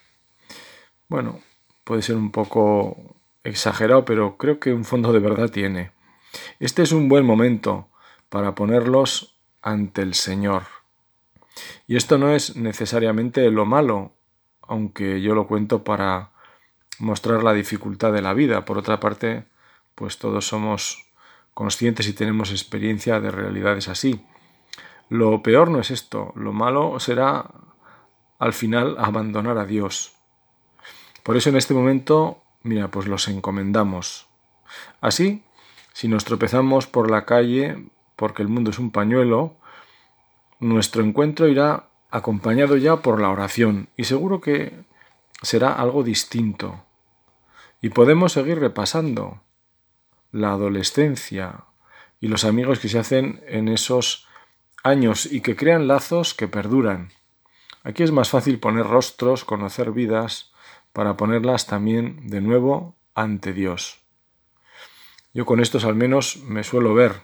Bueno, 1.07 1.41
puede 1.83 2.01
ser 2.01 2.15
un 2.15 2.31
poco 2.31 3.15
exagerado, 3.43 4.03
pero 4.03 4.37
creo 4.37 4.59
que 4.59 4.73
un 4.73 4.83
fondo 4.83 5.13
de 5.13 5.19
verdad 5.19 5.51
tiene. 5.51 5.91
Este 6.59 6.81
es 6.81 6.91
un 6.91 7.07
buen 7.07 7.23
momento 7.23 7.89
para 8.35 8.53
ponerlos 8.53 9.39
ante 9.61 10.01
el 10.01 10.13
Señor. 10.13 10.63
Y 11.87 11.95
esto 11.95 12.17
no 12.17 12.31
es 12.31 12.57
necesariamente 12.57 13.49
lo 13.49 13.65
malo, 13.65 14.11
aunque 14.61 15.21
yo 15.21 15.33
lo 15.33 15.47
cuento 15.47 15.85
para 15.85 16.31
mostrar 16.99 17.45
la 17.45 17.53
dificultad 17.53 18.11
de 18.11 18.21
la 18.21 18.33
vida. 18.33 18.65
Por 18.65 18.77
otra 18.77 18.99
parte, 18.99 19.45
pues 19.95 20.17
todos 20.17 20.45
somos 20.45 21.09
conscientes 21.53 22.09
y 22.09 22.13
tenemos 22.13 22.51
experiencia 22.51 23.21
de 23.21 23.31
realidades 23.31 23.87
así. 23.87 24.25
Lo 25.07 25.41
peor 25.41 25.69
no 25.69 25.79
es 25.79 25.89
esto, 25.89 26.33
lo 26.35 26.51
malo 26.51 26.99
será 26.99 27.49
al 28.37 28.51
final 28.51 28.97
abandonar 28.99 29.57
a 29.57 29.65
Dios. 29.65 30.11
Por 31.23 31.37
eso 31.37 31.51
en 31.51 31.55
este 31.55 31.73
momento, 31.73 32.43
mira, 32.63 32.91
pues 32.91 33.07
los 33.07 33.29
encomendamos. 33.29 34.27
Así, 34.99 35.45
si 35.93 36.09
nos 36.09 36.25
tropezamos 36.25 36.85
por 36.85 37.09
la 37.09 37.23
calle, 37.23 37.94
porque 38.15 38.41
el 38.41 38.47
mundo 38.47 38.71
es 38.71 38.79
un 38.79 38.91
pañuelo, 38.91 39.57
nuestro 40.59 41.03
encuentro 41.03 41.47
irá 41.47 41.89
acompañado 42.11 42.77
ya 42.77 42.97
por 42.97 43.19
la 43.19 43.29
oración 43.29 43.89
y 43.97 44.05
seguro 44.05 44.41
que 44.41 44.85
será 45.41 45.73
algo 45.73 46.03
distinto. 46.03 46.85
Y 47.81 47.89
podemos 47.89 48.33
seguir 48.33 48.59
repasando 48.59 49.41
la 50.31 50.51
adolescencia 50.51 51.65
y 52.19 52.27
los 52.27 52.45
amigos 52.45 52.79
que 52.79 52.89
se 52.89 52.99
hacen 52.99 53.43
en 53.47 53.67
esos 53.67 54.27
años 54.83 55.25
y 55.25 55.41
que 55.41 55.55
crean 55.55 55.87
lazos 55.87 56.33
que 56.33 56.47
perduran. 56.47 57.11
Aquí 57.83 58.03
es 58.03 58.11
más 58.11 58.29
fácil 58.29 58.59
poner 58.59 58.87
rostros, 58.87 59.45
conocer 59.45 59.91
vidas, 59.91 60.51
para 60.93 61.17
ponerlas 61.17 61.67
también 61.67 62.27
de 62.27 62.39
nuevo 62.39 62.95
ante 63.13 63.51
Dios. 63.51 63.99
Yo 65.33 65.45
con 65.45 65.59
estos 65.59 65.83
al 65.83 65.95
menos 65.95 66.37
me 66.37 66.63
suelo 66.63 66.93
ver. 66.93 67.21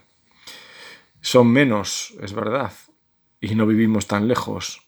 Son 1.22 1.46
menos, 1.46 2.14
es 2.20 2.32
verdad, 2.34 2.72
y 3.40 3.54
no 3.54 3.66
vivimos 3.66 4.08
tan 4.08 4.26
lejos. 4.26 4.82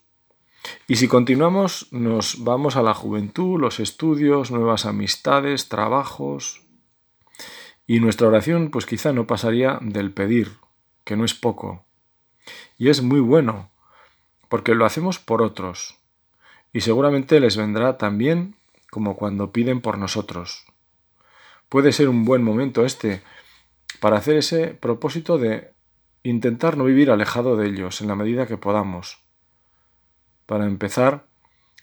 Y 0.85 0.97
si 0.97 1.07
continuamos, 1.07 1.87
nos 1.91 2.43
vamos 2.43 2.75
a 2.75 2.83
la 2.83 2.93
juventud, 2.93 3.59
los 3.59 3.79
estudios, 3.79 4.51
nuevas 4.51 4.85
amistades, 4.85 5.69
trabajos. 5.69 6.61
Y 7.87 8.01
nuestra 8.01 8.27
oración, 8.27 8.69
pues 8.69 8.85
quizá 8.85 9.13
no 9.13 9.27
pasaría 9.27 9.79
del 9.81 10.11
pedir, 10.11 10.57
que 11.05 11.15
no 11.15 11.23
es 11.23 11.33
poco. 11.33 11.85
Y 12.77 12.89
es 12.89 13.01
muy 13.01 13.21
bueno, 13.21 13.71
porque 14.49 14.75
lo 14.75 14.85
hacemos 14.85 15.19
por 15.19 15.41
otros, 15.41 15.97
y 16.73 16.81
seguramente 16.81 17.39
les 17.39 17.55
vendrá 17.55 17.97
también 17.97 18.55
como 18.91 19.15
cuando 19.15 19.53
piden 19.53 19.79
por 19.79 19.97
nosotros. 19.97 20.65
Puede 21.69 21.93
ser 21.93 22.09
un 22.09 22.25
buen 22.25 22.43
momento 22.43 22.83
este 22.85 23.23
para 24.01 24.17
hacer 24.17 24.35
ese 24.35 24.67
propósito 24.67 25.37
de 25.37 25.74
intentar 26.29 26.75
no 26.75 26.85
vivir 26.85 27.11
alejado 27.11 27.55
de 27.55 27.67
ellos 27.67 28.01
en 28.01 28.07
la 28.07 28.15
medida 28.15 28.47
que 28.47 28.57
podamos. 28.57 29.19
Para 30.47 30.65
empezar, 30.65 31.27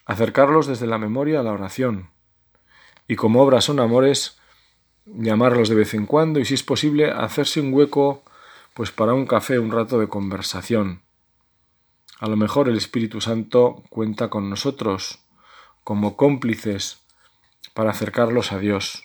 acercarlos 0.04 0.66
desde 0.66 0.88
la 0.88 0.98
memoria 0.98 1.40
a 1.40 1.42
la 1.44 1.52
oración. 1.52 2.10
Y 3.06 3.14
como 3.14 3.40
obras 3.40 3.64
son 3.64 3.78
amores, 3.78 4.40
llamarlos 5.06 5.68
de 5.68 5.76
vez 5.76 5.94
en 5.94 6.06
cuando 6.06 6.40
y 6.40 6.44
si 6.44 6.54
es 6.54 6.64
posible 6.64 7.12
hacerse 7.12 7.60
un 7.60 7.72
hueco 7.72 8.24
pues 8.74 8.90
para 8.90 9.14
un 9.14 9.26
café, 9.26 9.60
un 9.60 9.70
rato 9.70 10.00
de 10.00 10.08
conversación. 10.08 11.02
A 12.18 12.26
lo 12.26 12.36
mejor 12.36 12.68
el 12.68 12.76
Espíritu 12.76 13.20
Santo 13.20 13.84
cuenta 13.90 14.28
con 14.28 14.50
nosotros 14.50 15.20
como 15.84 16.16
cómplices 16.16 16.98
para 17.74 17.90
acercarlos 17.90 18.50
a 18.50 18.58
Dios. 18.58 19.04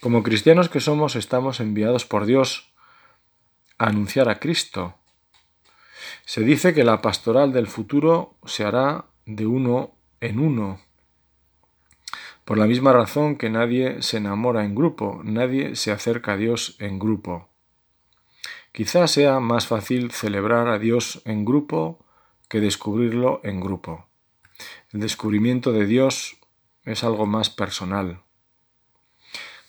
Como 0.00 0.22
cristianos 0.22 0.70
que 0.70 0.80
somos, 0.80 1.16
estamos 1.16 1.60
enviados 1.60 2.06
por 2.06 2.24
Dios 2.24 2.73
anunciar 3.78 4.28
a 4.28 4.38
Cristo. 4.38 4.94
Se 6.24 6.42
dice 6.42 6.74
que 6.74 6.84
la 6.84 7.02
pastoral 7.02 7.52
del 7.52 7.66
futuro 7.66 8.36
se 8.44 8.64
hará 8.64 9.06
de 9.26 9.46
uno 9.46 9.94
en 10.20 10.40
uno. 10.40 10.80
Por 12.44 12.58
la 12.58 12.66
misma 12.66 12.92
razón 12.92 13.36
que 13.36 13.48
nadie 13.48 14.02
se 14.02 14.18
enamora 14.18 14.64
en 14.64 14.74
grupo, 14.74 15.20
nadie 15.24 15.76
se 15.76 15.92
acerca 15.92 16.32
a 16.32 16.36
Dios 16.36 16.76
en 16.78 16.98
grupo. 16.98 17.48
Quizás 18.72 19.12
sea 19.12 19.40
más 19.40 19.66
fácil 19.66 20.10
celebrar 20.10 20.68
a 20.68 20.78
Dios 20.78 21.22
en 21.24 21.44
grupo 21.44 22.04
que 22.48 22.60
descubrirlo 22.60 23.40
en 23.44 23.60
grupo. 23.60 24.06
El 24.92 25.00
descubrimiento 25.00 25.72
de 25.72 25.86
Dios 25.86 26.36
es 26.84 27.04
algo 27.04 27.24
más 27.24 27.50
personal. 27.50 28.23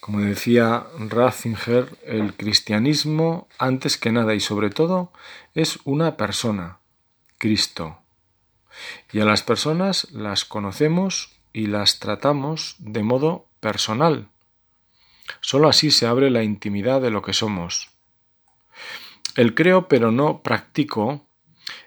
Como 0.05 0.21
decía 0.21 0.85
Ratzinger, 0.99 1.97
el 2.05 2.35
cristianismo, 2.35 3.47
antes 3.57 3.97
que 3.97 4.11
nada 4.11 4.35
y 4.35 4.39
sobre 4.39 4.69
todo, 4.69 5.11
es 5.55 5.79
una 5.83 6.15
persona, 6.15 6.77
Cristo. 7.39 7.97
Y 9.11 9.21
a 9.21 9.25
las 9.25 9.41
personas 9.41 10.11
las 10.11 10.45
conocemos 10.45 11.31
y 11.53 11.65
las 11.65 11.97
tratamos 11.97 12.75
de 12.77 13.01
modo 13.01 13.47
personal. 13.59 14.29
Solo 15.41 15.69
así 15.69 15.89
se 15.89 16.05
abre 16.05 16.29
la 16.29 16.43
intimidad 16.43 17.01
de 17.01 17.09
lo 17.09 17.23
que 17.23 17.33
somos. 17.33 17.89
El 19.35 19.55
creo 19.55 19.87
pero 19.87 20.11
no 20.11 20.43
practico, 20.43 21.25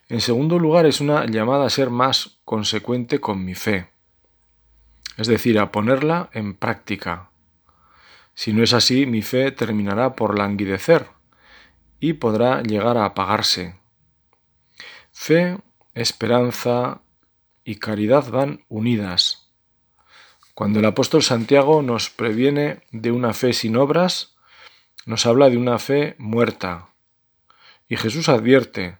en 0.09 0.21
segundo 0.21 0.59
lugar, 0.59 0.87
es 0.87 1.01
una 1.01 1.25
llamada 1.27 1.67
a 1.67 1.71
ser 1.71 1.89
más 1.89 2.41
consecuente 2.45 3.21
con 3.21 3.45
mi 3.45 3.55
fe, 3.55 3.91
es 5.17 5.29
decir, 5.29 5.61
a 5.61 5.71
ponerla 5.71 6.31
en 6.33 6.55
práctica 6.55 7.28
si 8.39 8.53
no 8.53 8.63
es 8.63 8.73
así, 8.73 9.05
mi 9.05 9.21
fe 9.21 9.51
terminará 9.51 10.15
por 10.15 10.39
languidecer 10.39 11.09
y 11.99 12.13
podrá 12.13 12.63
llegar 12.63 12.97
a 12.97 13.05
apagarse. 13.05 13.81
Fe, 15.11 15.59
esperanza 15.95 17.03
y 17.65 17.81
caridad 17.81 18.31
van 18.31 18.65
unidas. 18.69 19.51
Cuando 20.55 20.79
el 20.79 20.85
apóstol 20.85 21.25
Santiago 21.25 21.83
nos 21.83 22.11
previene 22.11 22.85
de 22.93 23.11
una 23.11 23.35
fe 23.35 23.53
sin 23.53 23.77
obras, 23.77 24.37
nos 25.05 25.27
habla 25.27 25.51
de 25.51 25.57
una 25.57 25.81
fe 25.81 26.15
muerta. 26.19 26.91
Y 27.89 27.97
Jesús 27.97 28.29
advierte, 28.29 28.99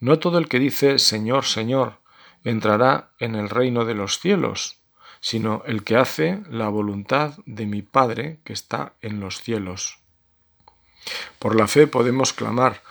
no 0.00 0.18
todo 0.18 0.36
el 0.36 0.50
que 0.50 0.58
dice 0.58 0.98
Señor, 0.98 1.46
Señor, 1.46 2.02
entrará 2.44 3.12
en 3.20 3.36
el 3.36 3.48
reino 3.48 3.86
de 3.86 3.94
los 3.94 4.18
cielos, 4.18 4.79
sino 5.20 5.62
el 5.66 5.84
que 5.84 5.96
hace 5.96 6.42
la 6.50 6.68
voluntad 6.68 7.34
de 7.46 7.66
mi 7.66 7.82
Padre 7.82 8.40
que 8.44 8.52
está 8.52 8.94
en 9.02 9.20
los 9.20 9.42
cielos. 9.42 9.98
Por 11.38 11.56
la 11.56 11.66
fe 11.66 11.86
podemos 11.86 12.32
clamar, 12.32 12.82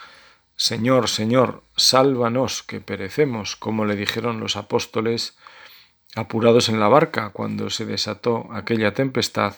Señor, 0.55 1.07
Señor, 1.07 1.63
sálvanos, 1.75 2.63
que 2.63 2.81
perecemos, 2.81 3.55
como 3.55 3.85
le 3.85 3.95
dijeron 3.95 4.39
los 4.39 4.57
apóstoles 4.57 5.37
apurados 6.15 6.69
en 6.69 6.79
la 6.79 6.87
barca 6.87 7.29
cuando 7.29 7.69
se 7.69 7.85
desató 7.85 8.47
aquella 8.51 8.93
tempestad 8.93 9.55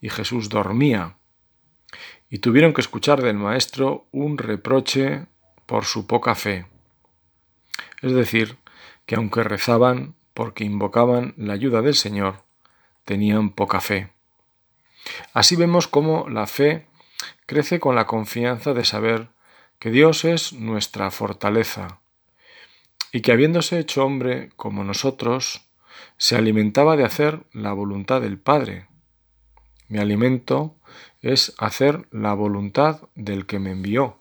y 0.00 0.08
Jesús 0.08 0.48
dormía. 0.48 1.16
Y 2.28 2.38
tuvieron 2.38 2.74
que 2.74 2.80
escuchar 2.80 3.22
del 3.22 3.36
Maestro 3.36 4.06
un 4.12 4.38
reproche 4.38 5.26
por 5.66 5.84
su 5.84 6.06
poca 6.06 6.34
fe. 6.34 6.66
Es 8.02 8.12
decir, 8.12 8.56
que 9.06 9.16
aunque 9.16 9.42
rezaban, 9.42 10.14
porque 10.36 10.64
invocaban 10.64 11.32
la 11.38 11.54
ayuda 11.54 11.80
del 11.80 11.94
Señor, 11.94 12.42
tenían 13.06 13.48
poca 13.48 13.80
fe. 13.80 14.12
Así 15.32 15.56
vemos 15.56 15.88
cómo 15.88 16.28
la 16.28 16.46
fe 16.46 16.86
crece 17.46 17.80
con 17.80 17.94
la 17.94 18.06
confianza 18.06 18.74
de 18.74 18.84
saber 18.84 19.28
que 19.78 19.90
Dios 19.90 20.26
es 20.26 20.52
nuestra 20.52 21.10
fortaleza 21.10 22.00
y 23.12 23.22
que 23.22 23.32
habiéndose 23.32 23.78
hecho 23.78 24.04
hombre 24.04 24.50
como 24.56 24.84
nosotros, 24.84 25.62
se 26.18 26.36
alimentaba 26.36 26.96
de 26.96 27.04
hacer 27.04 27.46
la 27.52 27.72
voluntad 27.72 28.20
del 28.20 28.38
Padre. 28.38 28.88
Mi 29.88 30.00
alimento 30.00 30.76
es 31.22 31.54
hacer 31.56 32.08
la 32.10 32.34
voluntad 32.34 33.08
del 33.14 33.46
que 33.46 33.58
me 33.58 33.70
envió 33.70 34.18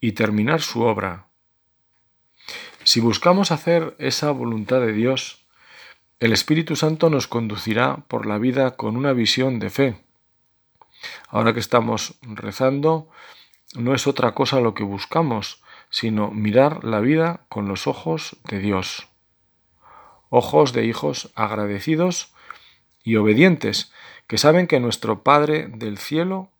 y 0.00 0.12
terminar 0.12 0.60
su 0.60 0.82
obra, 0.82 1.25
si 2.86 3.00
buscamos 3.00 3.50
hacer 3.50 3.96
esa 3.98 4.30
voluntad 4.30 4.78
de 4.78 4.92
Dios, 4.92 5.44
el 6.20 6.32
Espíritu 6.32 6.76
Santo 6.76 7.10
nos 7.10 7.26
conducirá 7.26 8.04
por 8.06 8.26
la 8.26 8.38
vida 8.38 8.76
con 8.76 8.96
una 8.96 9.12
visión 9.12 9.58
de 9.58 9.70
fe. 9.70 10.04
Ahora 11.28 11.52
que 11.52 11.58
estamos 11.58 12.14
rezando, 12.22 13.10
no 13.74 13.92
es 13.92 14.06
otra 14.06 14.34
cosa 14.34 14.60
lo 14.60 14.74
que 14.74 14.84
buscamos, 14.84 15.64
sino 15.90 16.30
mirar 16.30 16.84
la 16.84 17.00
vida 17.00 17.40
con 17.48 17.66
los 17.66 17.88
ojos 17.88 18.36
de 18.44 18.60
Dios. 18.60 19.08
Ojos 20.28 20.72
de 20.72 20.84
hijos 20.84 21.32
agradecidos 21.34 22.32
y 23.02 23.16
obedientes, 23.16 23.92
que 24.28 24.38
saben 24.38 24.68
que 24.68 24.78
nuestro 24.78 25.24
Padre 25.24 25.66
del 25.66 25.98
cielo, 25.98 26.50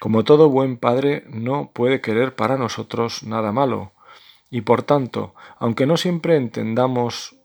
como 0.00 0.24
todo 0.24 0.48
buen 0.48 0.78
Padre, 0.78 1.24
no 1.28 1.72
puede 1.74 2.00
querer 2.00 2.34
para 2.34 2.56
nosotros 2.56 3.22
nada 3.22 3.52
malo, 3.52 3.92
y 4.50 4.62
por 4.62 4.82
tanto, 4.82 5.34
aunque 5.58 5.86
no 5.86 5.96
siempre 5.96 6.36
entendamos, 6.36 7.36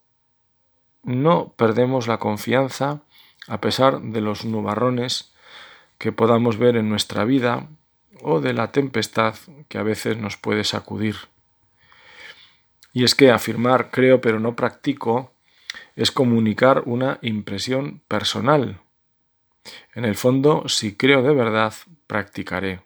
no 1.03 1.53
perdemos 1.55 2.07
la 2.07 2.17
confianza 2.17 3.01
a 3.47 3.59
pesar 3.59 4.01
de 4.01 4.21
los 4.21 4.45
nubarrones 4.45 5.33
que 5.97 6.11
podamos 6.11 6.57
ver 6.57 6.77
en 6.77 6.89
nuestra 6.89 7.25
vida 7.25 7.67
o 8.21 8.39
de 8.39 8.53
la 8.53 8.71
tempestad 8.71 9.35
que 9.67 9.77
a 9.77 9.83
veces 9.83 10.17
nos 10.17 10.37
puede 10.37 10.63
sacudir. 10.63 11.15
Y 12.93 13.03
es 13.03 13.15
que 13.15 13.31
afirmar 13.31 13.89
creo 13.91 14.21
pero 14.21 14.39
no 14.39 14.55
practico 14.55 15.31
es 15.95 16.11
comunicar 16.11 16.83
una 16.85 17.19
impresión 17.21 18.01
personal. 18.07 18.79
En 19.95 20.05
el 20.05 20.15
fondo, 20.15 20.67
si 20.67 20.95
creo 20.95 21.21
de 21.21 21.33
verdad, 21.33 21.73
practicaré. 22.07 22.81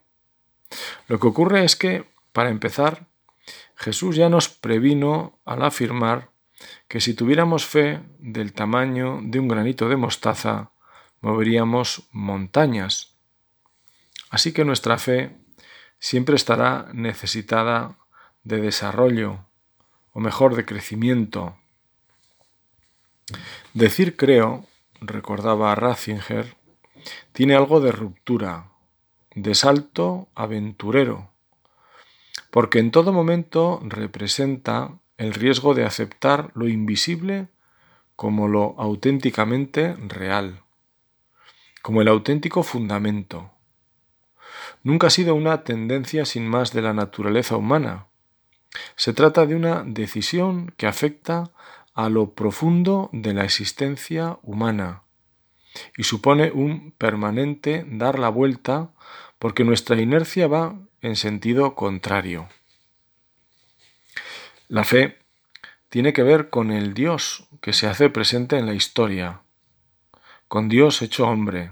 Lo 1.07 1.19
que 1.19 1.27
ocurre 1.27 1.63
es 1.63 1.75
que, 1.75 2.05
para 2.33 2.49
empezar, 2.49 3.06
Jesús 3.77 4.15
ya 4.15 4.27
nos 4.27 4.49
previno 4.49 5.39
al 5.45 5.61
afirmar 5.63 6.31
que 6.87 6.99
si 6.99 7.13
tuviéramos 7.13 7.65
fe 7.65 8.01
del 8.17 8.51
tamaño 8.51 9.19
de 9.21 9.39
un 9.39 9.47
granito 9.47 9.87
de 9.87 9.95
mostaza, 9.95 10.71
moveríamos 11.21 12.07
montañas. 12.11 13.15
Así 14.31 14.51
que 14.51 14.65
nuestra 14.65 14.97
fe 14.97 15.37
siempre 15.99 16.35
estará 16.35 16.89
necesitada 16.91 17.97
de 18.43 18.61
desarrollo, 18.61 19.45
o 20.11 20.19
mejor, 20.19 20.55
de 20.55 20.65
crecimiento. 20.65 21.55
Decir 23.75 24.17
creo, 24.17 24.65
recordaba 25.01 25.75
Ratzinger, 25.75 26.55
tiene 27.31 27.55
algo 27.55 27.79
de 27.79 27.91
ruptura, 27.91 28.71
de 29.35 29.53
salto 29.53 30.29
aventurero 30.33 31.36
porque 32.57 32.79
en 32.79 32.89
todo 32.89 33.13
momento 33.13 33.79
representa 33.83 34.97
el 35.17 35.35
riesgo 35.35 35.75
de 35.75 35.85
aceptar 35.85 36.49
lo 36.55 36.67
invisible 36.67 37.49
como 38.15 38.47
lo 38.47 38.73
auténticamente 38.79 39.95
real, 40.07 40.63
como 41.83 42.01
el 42.01 42.07
auténtico 42.07 42.63
fundamento. 42.63 43.51
Nunca 44.81 45.05
ha 45.05 45.09
sido 45.11 45.35
una 45.35 45.63
tendencia 45.63 46.25
sin 46.25 46.47
más 46.47 46.73
de 46.73 46.81
la 46.81 46.93
naturaleza 46.93 47.57
humana. 47.57 48.07
Se 48.95 49.13
trata 49.13 49.45
de 49.45 49.53
una 49.53 49.83
decisión 49.85 50.73
que 50.77 50.87
afecta 50.87 51.51
a 51.93 52.09
lo 52.09 52.33
profundo 52.33 53.11
de 53.13 53.35
la 53.35 53.45
existencia 53.45 54.39
humana 54.41 55.03
y 55.95 56.05
supone 56.05 56.51
un 56.51 56.91
permanente 56.97 57.85
dar 57.87 58.17
la 58.17 58.29
vuelta 58.29 58.89
porque 59.37 59.63
nuestra 59.63 60.01
inercia 60.01 60.47
va 60.47 60.86
en 61.01 61.15
sentido 61.15 61.75
contrario. 61.75 62.49
La 64.67 64.83
fe 64.83 65.19
tiene 65.89 66.13
que 66.13 66.23
ver 66.23 66.49
con 66.49 66.71
el 66.71 66.93
Dios 66.93 67.47
que 67.61 67.73
se 67.73 67.87
hace 67.87 68.09
presente 68.09 68.57
en 68.57 68.65
la 68.65 68.73
historia, 68.73 69.41
con 70.47 70.69
Dios 70.69 71.01
hecho 71.01 71.27
hombre. 71.27 71.71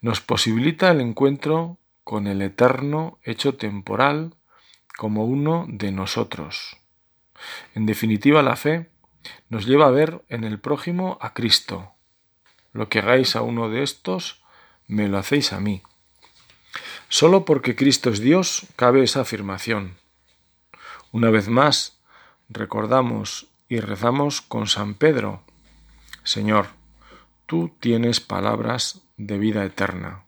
Nos 0.00 0.20
posibilita 0.20 0.90
el 0.90 1.00
encuentro 1.00 1.78
con 2.04 2.26
el 2.26 2.42
eterno 2.42 3.18
hecho 3.22 3.54
temporal 3.54 4.34
como 4.96 5.24
uno 5.24 5.66
de 5.68 5.92
nosotros. 5.92 6.76
En 7.74 7.86
definitiva, 7.86 8.42
la 8.42 8.56
fe 8.56 8.90
nos 9.48 9.66
lleva 9.66 9.86
a 9.86 9.90
ver 9.90 10.22
en 10.28 10.44
el 10.44 10.58
prójimo 10.58 11.18
a 11.20 11.34
Cristo. 11.34 11.92
Lo 12.72 12.88
que 12.88 13.00
hagáis 13.00 13.36
a 13.36 13.42
uno 13.42 13.68
de 13.68 13.82
estos, 13.82 14.42
me 14.86 15.08
lo 15.08 15.18
hacéis 15.18 15.52
a 15.52 15.60
mí. 15.60 15.82
Solo 17.12 17.44
porque 17.44 17.74
Cristo 17.74 18.10
es 18.10 18.20
Dios 18.20 18.68
cabe 18.76 19.02
esa 19.02 19.22
afirmación. 19.22 19.96
Una 21.10 21.30
vez 21.30 21.48
más, 21.48 21.98
recordamos 22.48 23.48
y 23.68 23.80
rezamos 23.80 24.40
con 24.40 24.68
San 24.68 24.94
Pedro, 24.94 25.42
Señor, 26.22 26.68
tú 27.46 27.74
tienes 27.80 28.20
palabras 28.20 29.00
de 29.16 29.38
vida 29.38 29.64
eterna. 29.64 30.22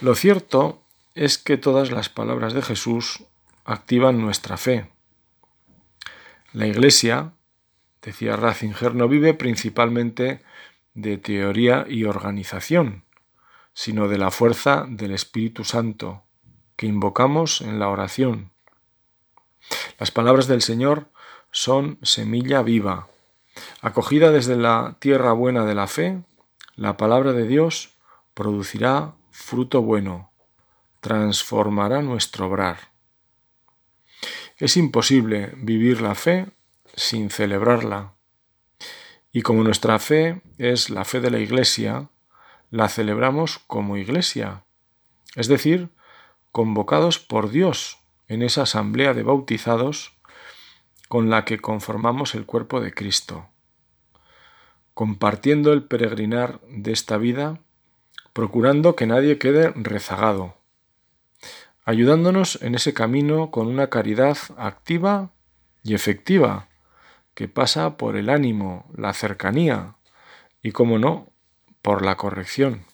Lo 0.00 0.14
cierto 0.14 0.82
es 1.14 1.36
que 1.36 1.58
todas 1.58 1.90
las 1.90 2.08
palabras 2.08 2.54
de 2.54 2.62
Jesús 2.62 3.22
activan 3.66 4.18
nuestra 4.22 4.56
fe. 4.56 4.90
La 6.54 6.66
Iglesia, 6.66 7.32
decía 8.00 8.36
Ratzinger, 8.36 8.94
no 8.94 9.08
vive 9.08 9.34
principalmente 9.34 10.40
de 10.94 11.18
teoría 11.18 11.84
y 11.86 12.04
organización, 12.04 13.05
sino 13.76 14.08
de 14.08 14.16
la 14.16 14.30
fuerza 14.30 14.86
del 14.88 15.12
Espíritu 15.12 15.62
Santo, 15.62 16.22
que 16.76 16.86
invocamos 16.86 17.60
en 17.60 17.78
la 17.78 17.90
oración. 17.90 18.50
Las 19.98 20.10
palabras 20.10 20.46
del 20.46 20.62
Señor 20.62 21.10
son 21.50 21.98
semilla 22.00 22.62
viva. 22.62 23.08
Acogida 23.82 24.30
desde 24.30 24.56
la 24.56 24.96
tierra 24.98 25.32
buena 25.32 25.66
de 25.66 25.74
la 25.74 25.88
fe, 25.88 26.22
la 26.74 26.96
palabra 26.96 27.34
de 27.34 27.46
Dios 27.46 27.90
producirá 28.32 29.12
fruto 29.30 29.82
bueno, 29.82 30.32
transformará 31.00 32.00
nuestro 32.00 32.46
obrar. 32.46 32.78
Es 34.56 34.78
imposible 34.78 35.52
vivir 35.54 36.00
la 36.00 36.14
fe 36.14 36.46
sin 36.94 37.28
celebrarla. 37.28 38.14
Y 39.32 39.42
como 39.42 39.62
nuestra 39.62 39.98
fe 39.98 40.40
es 40.56 40.88
la 40.88 41.04
fe 41.04 41.20
de 41.20 41.30
la 41.30 41.40
Iglesia, 41.40 42.08
la 42.70 42.88
celebramos 42.88 43.58
como 43.66 43.96
Iglesia, 43.96 44.64
es 45.34 45.48
decir, 45.48 45.90
convocados 46.52 47.18
por 47.18 47.50
Dios 47.50 47.98
en 48.28 48.42
esa 48.42 48.62
asamblea 48.62 49.14
de 49.14 49.22
bautizados 49.22 50.16
con 51.08 51.30
la 51.30 51.44
que 51.44 51.58
conformamos 51.58 52.34
el 52.34 52.46
cuerpo 52.46 52.80
de 52.80 52.92
Cristo, 52.92 53.48
compartiendo 54.94 55.72
el 55.72 55.84
peregrinar 55.84 56.60
de 56.68 56.92
esta 56.92 57.16
vida, 57.16 57.60
procurando 58.32 58.96
que 58.96 59.06
nadie 59.06 59.38
quede 59.38 59.72
rezagado, 59.76 60.56
ayudándonos 61.84 62.60
en 62.62 62.74
ese 62.74 62.92
camino 62.94 63.50
con 63.50 63.68
una 63.68 63.88
caridad 63.88 64.36
activa 64.56 65.30
y 65.84 65.94
efectiva, 65.94 66.68
que 67.34 67.48
pasa 67.48 67.96
por 67.98 68.16
el 68.16 68.30
ánimo, 68.30 68.90
la 68.96 69.12
cercanía 69.12 69.94
y, 70.62 70.72
como 70.72 70.98
no, 70.98 71.28
por 71.86 72.04
la 72.04 72.16
corrección. 72.16 72.84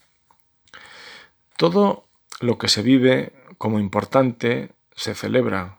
Todo 1.56 2.04
lo 2.40 2.58
que 2.58 2.68
se 2.68 2.82
vive 2.82 3.32
como 3.56 3.80
importante 3.80 4.72
se 4.94 5.14
celebra. 5.14 5.78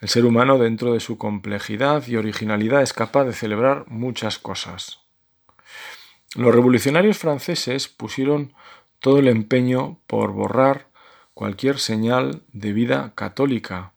El 0.00 0.08
ser 0.08 0.24
humano, 0.24 0.56
dentro 0.56 0.94
de 0.94 1.00
su 1.00 1.18
complejidad 1.18 2.06
y 2.06 2.16
originalidad, 2.16 2.80
es 2.80 2.94
capaz 2.94 3.24
de 3.24 3.34
celebrar 3.34 3.84
muchas 3.88 4.38
cosas. 4.38 5.00
Los 6.34 6.54
revolucionarios 6.54 7.18
franceses 7.18 7.88
pusieron 7.88 8.54
todo 8.98 9.18
el 9.18 9.28
empeño 9.28 9.98
por 10.06 10.32
borrar 10.32 10.86
cualquier 11.34 11.78
señal 11.78 12.40
de 12.54 12.72
vida 12.72 13.12
católica 13.14 13.92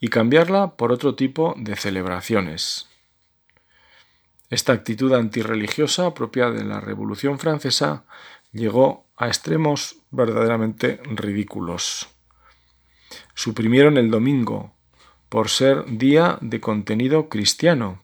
y 0.00 0.08
cambiarla 0.08 0.76
por 0.76 0.92
otro 0.92 1.14
tipo 1.14 1.54
de 1.56 1.76
celebraciones. 1.76 2.90
Esta 4.48 4.72
actitud 4.72 5.12
antirreligiosa 5.12 6.14
propia 6.14 6.50
de 6.50 6.64
la 6.64 6.80
Revolución 6.80 7.38
Francesa 7.38 8.04
llegó 8.52 9.06
a 9.16 9.26
extremos 9.26 9.96
verdaderamente 10.10 11.00
ridículos. 11.04 12.08
Suprimieron 13.34 13.96
el 13.96 14.10
domingo 14.10 14.74
por 15.28 15.48
ser 15.48 15.84
día 15.86 16.38
de 16.40 16.60
contenido 16.60 17.28
cristiano 17.28 18.02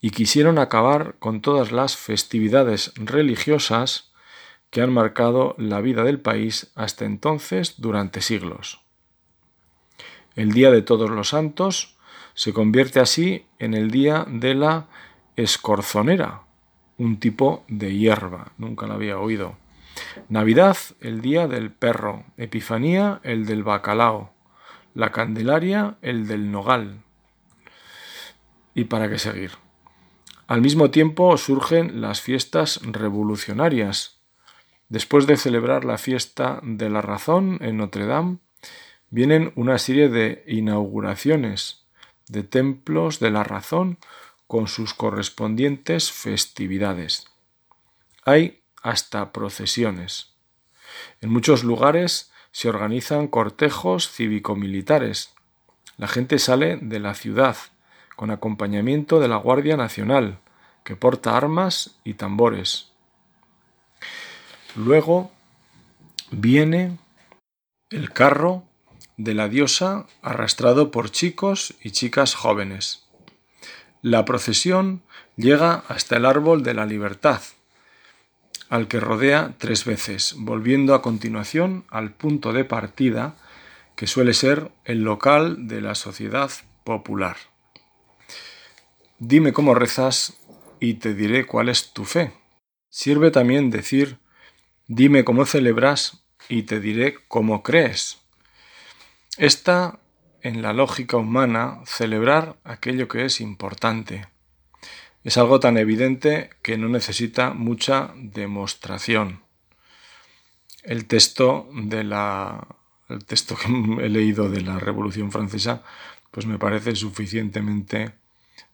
y 0.00 0.10
quisieron 0.10 0.58
acabar 0.58 1.16
con 1.18 1.40
todas 1.40 1.72
las 1.72 1.96
festividades 1.96 2.92
religiosas 2.96 4.12
que 4.70 4.82
han 4.82 4.92
marcado 4.92 5.54
la 5.58 5.80
vida 5.80 6.02
del 6.02 6.20
país 6.20 6.70
hasta 6.74 7.04
entonces 7.04 7.74
durante 7.78 8.20
siglos. 8.20 8.80
El 10.34 10.52
Día 10.52 10.70
de 10.70 10.82
Todos 10.82 11.08
los 11.08 11.30
Santos 11.30 11.96
se 12.34 12.52
convierte 12.52 13.00
así 13.00 13.46
en 13.58 13.74
el 13.74 13.90
Día 13.90 14.26
de 14.28 14.54
la 14.54 14.88
Escorzonera, 15.36 16.42
un 16.96 17.20
tipo 17.20 17.64
de 17.68 17.94
hierba, 17.94 18.52
nunca 18.56 18.86
la 18.86 18.94
había 18.94 19.18
oído. 19.18 19.56
Navidad, 20.28 20.76
el 21.00 21.20
Día 21.20 21.46
del 21.46 21.70
Perro, 21.70 22.24
Epifanía, 22.38 23.20
el 23.22 23.44
del 23.44 23.62
Bacalao, 23.62 24.32
la 24.94 25.12
Candelaria, 25.12 25.98
el 26.00 26.26
del 26.26 26.50
Nogal. 26.50 27.02
¿Y 28.74 28.84
para 28.84 29.10
qué 29.10 29.18
seguir? 29.18 29.52
Al 30.46 30.62
mismo 30.62 30.90
tiempo 30.90 31.36
surgen 31.36 32.00
las 32.00 32.20
fiestas 32.20 32.80
revolucionarias. 32.82 34.20
Después 34.88 35.26
de 35.26 35.36
celebrar 35.36 35.84
la 35.84 35.98
fiesta 35.98 36.60
de 36.62 36.88
la 36.88 37.02
razón 37.02 37.58
en 37.60 37.76
Notre 37.76 38.06
Dame, 38.06 38.38
vienen 39.10 39.52
una 39.54 39.78
serie 39.78 40.08
de 40.08 40.44
inauguraciones 40.46 41.86
de 42.28 42.42
templos 42.42 43.20
de 43.20 43.30
la 43.30 43.44
razón 43.44 43.98
con 44.46 44.68
sus 44.68 44.94
correspondientes 44.94 46.12
festividades. 46.12 47.26
Hay 48.24 48.62
hasta 48.82 49.32
procesiones. 49.32 50.34
En 51.20 51.30
muchos 51.30 51.64
lugares 51.64 52.30
se 52.52 52.68
organizan 52.68 53.28
cortejos 53.28 54.10
cívico-militares. 54.10 55.34
La 55.96 56.08
gente 56.08 56.38
sale 56.38 56.76
de 56.76 57.00
la 57.00 57.14
ciudad 57.14 57.56
con 58.16 58.30
acompañamiento 58.30 59.20
de 59.20 59.28
la 59.28 59.36
Guardia 59.36 59.76
Nacional, 59.76 60.38
que 60.84 60.96
porta 60.96 61.36
armas 61.36 61.98
y 62.04 62.14
tambores. 62.14 62.92
Luego 64.74 65.30
viene 66.30 66.98
el 67.90 68.12
carro 68.12 68.62
de 69.16 69.34
la 69.34 69.48
diosa 69.48 70.06
arrastrado 70.22 70.90
por 70.90 71.10
chicos 71.10 71.74
y 71.82 71.90
chicas 71.90 72.34
jóvenes. 72.34 73.05
La 74.06 74.24
procesión 74.24 75.02
llega 75.34 75.82
hasta 75.88 76.16
el 76.16 76.26
árbol 76.26 76.62
de 76.62 76.74
la 76.74 76.86
libertad, 76.86 77.42
al 78.68 78.86
que 78.86 79.00
rodea 79.00 79.56
tres 79.58 79.84
veces, 79.84 80.36
volviendo 80.38 80.94
a 80.94 81.02
continuación 81.02 81.84
al 81.90 82.12
punto 82.12 82.52
de 82.52 82.64
partida, 82.64 83.34
que 83.96 84.06
suele 84.06 84.32
ser 84.32 84.70
el 84.84 85.02
local 85.02 85.66
de 85.66 85.80
la 85.80 85.96
sociedad 85.96 86.52
popular. 86.84 87.36
Dime 89.18 89.52
cómo 89.52 89.74
rezas 89.74 90.38
y 90.78 90.94
te 90.94 91.12
diré 91.12 91.44
cuál 91.44 91.68
es 91.68 91.92
tu 91.92 92.04
fe. 92.04 92.32
Sirve 92.88 93.32
también 93.32 93.70
decir, 93.70 94.18
dime 94.86 95.24
cómo 95.24 95.46
celebras 95.46 96.22
y 96.48 96.62
te 96.62 96.78
diré 96.78 97.16
cómo 97.26 97.64
crees. 97.64 98.18
Está 99.36 99.98
en 100.46 100.62
la 100.62 100.72
lógica 100.72 101.16
humana 101.16 101.80
celebrar 101.86 102.56
aquello 102.62 103.08
que 103.08 103.24
es 103.24 103.40
importante. 103.40 104.28
Es 105.24 105.38
algo 105.38 105.58
tan 105.58 105.76
evidente 105.76 106.50
que 106.62 106.78
no 106.78 106.88
necesita 106.88 107.52
mucha 107.52 108.12
demostración. 108.14 109.42
El 110.84 111.06
texto 111.06 111.68
de 111.72 112.04
la 112.04 112.68
el 113.08 113.24
texto 113.24 113.56
que 113.56 113.66
he 114.04 114.08
leído 114.08 114.48
de 114.48 114.60
la 114.60 114.78
Revolución 114.78 115.32
Francesa 115.32 115.82
pues 116.30 116.46
me 116.46 116.58
parece 116.60 116.94
suficientemente 116.94 118.12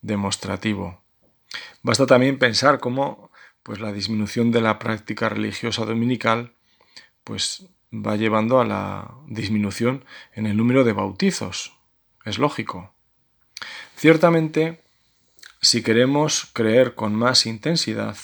demostrativo. 0.03 1.01
Basta 1.83 2.05
también 2.07 2.39
pensar 2.39 2.81
cómo 2.81 3.31
pues 3.63 3.81
la 3.81 3.93
disminución 3.93 4.51
de 4.53 4.61
la 4.61 4.79
práctica 4.79 5.31
religiosa 5.31 5.87
dominical 5.87 6.53
pues 7.25 7.65
va 7.93 8.17
llevando 8.17 8.61
a 8.61 8.65
la 8.65 9.15
disminución 9.27 10.05
en 10.33 10.47
el 10.47 10.57
número 10.57 10.85
de 10.85 10.93
bautizos. 10.93 11.77
Es 12.25 12.39
lógico. 12.39 12.95
Ciertamente, 13.97 14.83
si 15.61 15.83
queremos 15.83 16.51
creer 16.53 16.95
con 16.95 17.15
más 17.15 17.47
intensidad, 17.47 18.17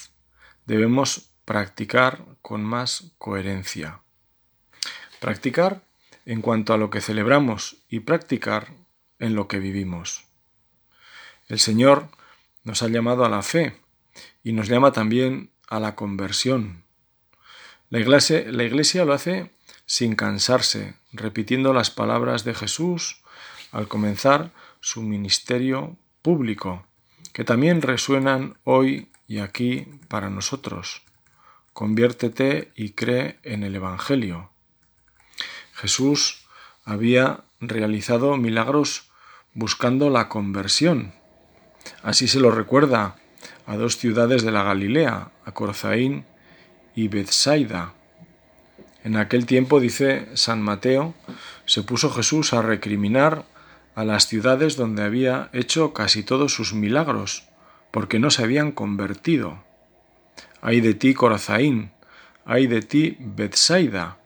debemos 0.67 1.31
practicar 1.45 2.25
con 2.43 2.63
más 2.63 3.13
coherencia. 3.19 4.01
Practicar 5.21 5.83
en 6.25 6.43
cuanto 6.43 6.73
a 6.73 6.79
lo 6.79 6.91
que 6.91 7.01
celebramos 7.01 7.77
y 7.89 8.01
practicar 8.01 8.69
en 9.19 9.35
lo 9.35 9.49
que 9.49 9.59
vivimos. 9.59 10.27
El 11.49 11.59
Señor 11.59 12.09
nos 12.65 12.83
ha 12.83 12.89
llamado 12.89 13.25
a 13.25 13.29
la 13.29 13.43
fe 13.43 13.81
y 14.43 14.53
nos 14.53 14.69
llama 14.69 14.93
también 14.93 15.51
a 15.69 15.81
la 15.81 15.95
conversión. 15.95 16.85
La 17.91 17.99
iglesia, 17.99 18.45
la 18.49 18.65
iglesia 18.65 19.05
lo 19.05 19.15
hace 19.15 19.51
sin 19.89 20.17
cansarse, 20.17 20.97
repitiendo 21.13 21.73
las 21.73 21.91
palabras 21.91 22.45
de 22.45 22.53
Jesús 22.53 23.23
al 23.73 23.89
comenzar 23.89 24.51
su 24.81 25.01
ministerio 25.01 25.97
público, 26.21 26.87
que 27.33 27.43
también 27.43 27.81
resuenan 27.81 28.59
hoy 28.65 29.09
y 29.27 29.39
aquí 29.39 29.89
para 30.09 30.29
nosotros. 30.29 31.01
Conviértete 31.73 32.71
y 32.77 32.91
cree 32.91 33.39
en 33.43 33.63
el 33.63 33.75
Evangelio. 33.77 34.51
Jesús 35.73 36.45
había 36.85 37.45
realizado 37.59 38.37
milagros 38.37 39.11
buscando 39.55 40.11
la 40.11 40.29
conversión. 40.29 41.15
Así 42.03 42.29
se 42.29 42.41
lo 42.41 42.51
recuerda 42.51 43.17
a 43.65 43.77
dos 43.77 43.97
ciudades 43.97 44.43
de 44.43 44.53
la 44.53 44.65
Galilea, 44.65 45.33
a 45.47 45.53
Corzaín 45.53 46.27
y 46.95 47.09
Bethsaida, 47.09 47.95
en 49.09 49.17
aquel 49.17 49.47
tiempo, 49.47 49.81
dice 49.81 50.29
San 50.35 50.61
Mateo, 50.61 51.15
se 51.65 51.83
puso 51.83 52.11
Jesús 52.11 52.53
a 52.53 52.61
recriminar 52.61 53.47
a 53.95 54.05
las 54.05 54.27
ciudades 54.27 54.77
donde 54.77 55.03
había 55.03 55.49
hecho 55.55 55.95
casi 55.95 56.23
todos 56.23 56.53
sus 56.53 56.75
milagros, 56.75 57.49
porque 57.91 58.19
no 58.19 58.31
se 58.31 58.43
habían 58.43 58.71
convertido. 58.71 59.65
Ay 60.61 60.83
de 60.83 60.93
ti, 60.93 61.15
Corazaín, 61.15 61.91
ay 62.45 62.67
de 62.67 62.83
ti, 62.83 63.17
Bethsaida. 63.19 64.19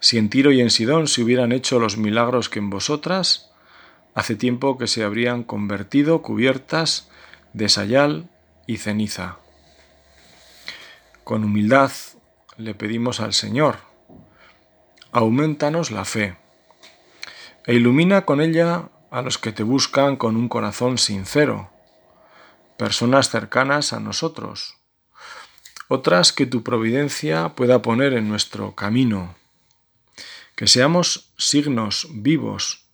Si 0.00 0.16
en 0.16 0.30
Tiro 0.30 0.52
y 0.52 0.62
en 0.62 0.70
Sidón 0.70 1.06
se 1.06 1.22
hubieran 1.22 1.52
hecho 1.52 1.78
los 1.78 1.98
milagros 1.98 2.48
que 2.48 2.60
en 2.60 2.70
vosotras, 2.70 3.50
hace 4.14 4.36
tiempo 4.36 4.78
que 4.78 4.86
se 4.86 5.04
habrían 5.04 5.42
convertido 5.42 6.22
cubiertas 6.22 7.10
de 7.52 7.68
sayal 7.68 8.30
y 8.66 8.78
ceniza. 8.78 9.36
Con 11.24 11.44
humildad 11.44 11.92
le 12.56 12.74
pedimos 12.74 13.20
al 13.20 13.34
Señor, 13.34 13.87
aumentanos 15.12 15.90
la 15.90 16.04
fe 16.04 16.36
e 17.66 17.74
ilumina 17.74 18.24
con 18.24 18.40
ella 18.40 18.88
a 19.10 19.22
los 19.22 19.36
que 19.36 19.52
te 19.52 19.62
buscan 19.62 20.16
con 20.16 20.36
un 20.36 20.48
corazón 20.48 20.96
sincero, 20.96 21.70
personas 22.78 23.28
cercanas 23.28 23.92
a 23.92 24.00
nosotros, 24.00 24.78
otras 25.88 26.32
que 26.32 26.46
tu 26.46 26.62
providencia 26.62 27.50
pueda 27.50 27.82
poner 27.82 28.14
en 28.14 28.28
nuestro 28.28 28.74
camino, 28.74 29.36
que 30.56 30.66
seamos 30.66 31.30
signos 31.36 32.08
vivos, 32.10 32.86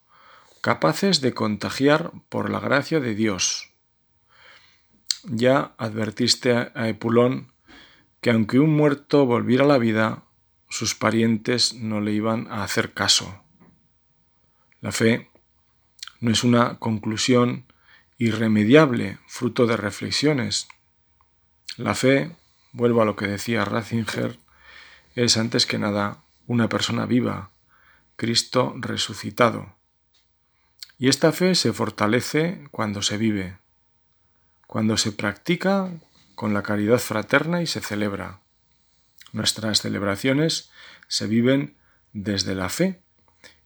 capaces 0.61 1.21
de 1.21 1.35
contagiar 1.35 2.11
por 2.29 2.51
la 2.51 2.59
gracia 2.59 2.99
de 2.99 3.15
Dios. 3.15 3.71
Ya 5.23 5.75
advertiste 5.79 6.71
a 6.75 6.89
Epulón 6.89 7.53
que 8.21 8.31
aunque 8.31 8.59
un 8.59 8.75
muerto 8.75 9.25
volviera 9.25 9.65
a 9.65 9.69
la 9.69 9.79
vida, 9.79 10.24
sus 10.75 10.97
parientes 10.97 11.75
no 11.75 12.01
le 12.01 12.11
iban 12.11 12.49
a 12.51 12.65
hacer 12.65 12.95
caso. 12.95 13.45
La 14.81 14.91
fe 14.91 15.31
no 16.19 16.33
es 16.33 16.43
una 16.43 16.81
conclusión 16.81 17.65
irremediable, 18.19 19.21
fruto 19.29 19.69
de 19.69 19.77
reflexiones. 19.77 20.67
La 21.77 21.95
fe, 21.95 22.35
vuelvo 22.73 23.03
a 23.03 23.05
lo 23.05 23.15
que 23.15 23.29
decía 23.29 23.65
Ratzinger, 23.65 24.37
es 25.15 25.37
antes 25.37 25.65
que 25.65 25.79
nada 25.79 26.25
una 26.49 26.69
persona 26.69 27.07
viva, 27.07 27.51
Cristo 28.17 28.75
resucitado. 28.77 29.77
Y 30.99 31.09
esta 31.09 31.31
fe 31.31 31.55
se 31.55 31.73
fortalece 31.73 32.67
cuando 32.73 33.01
se 33.01 33.17
vive, 33.17 33.59
cuando 34.67 34.97
se 34.97 35.13
practica 35.13 35.93
con 36.35 36.53
la 36.53 36.65
caridad 36.65 36.99
fraterna 36.99 37.63
y 37.63 37.69
se 37.69 37.81
celebra. 37.81 38.41
Nuestras 39.35 39.81
celebraciones 39.81 40.71
se 41.09 41.27
viven 41.27 41.77
desde 42.13 42.55
la 42.55 42.69
fe 42.69 43.03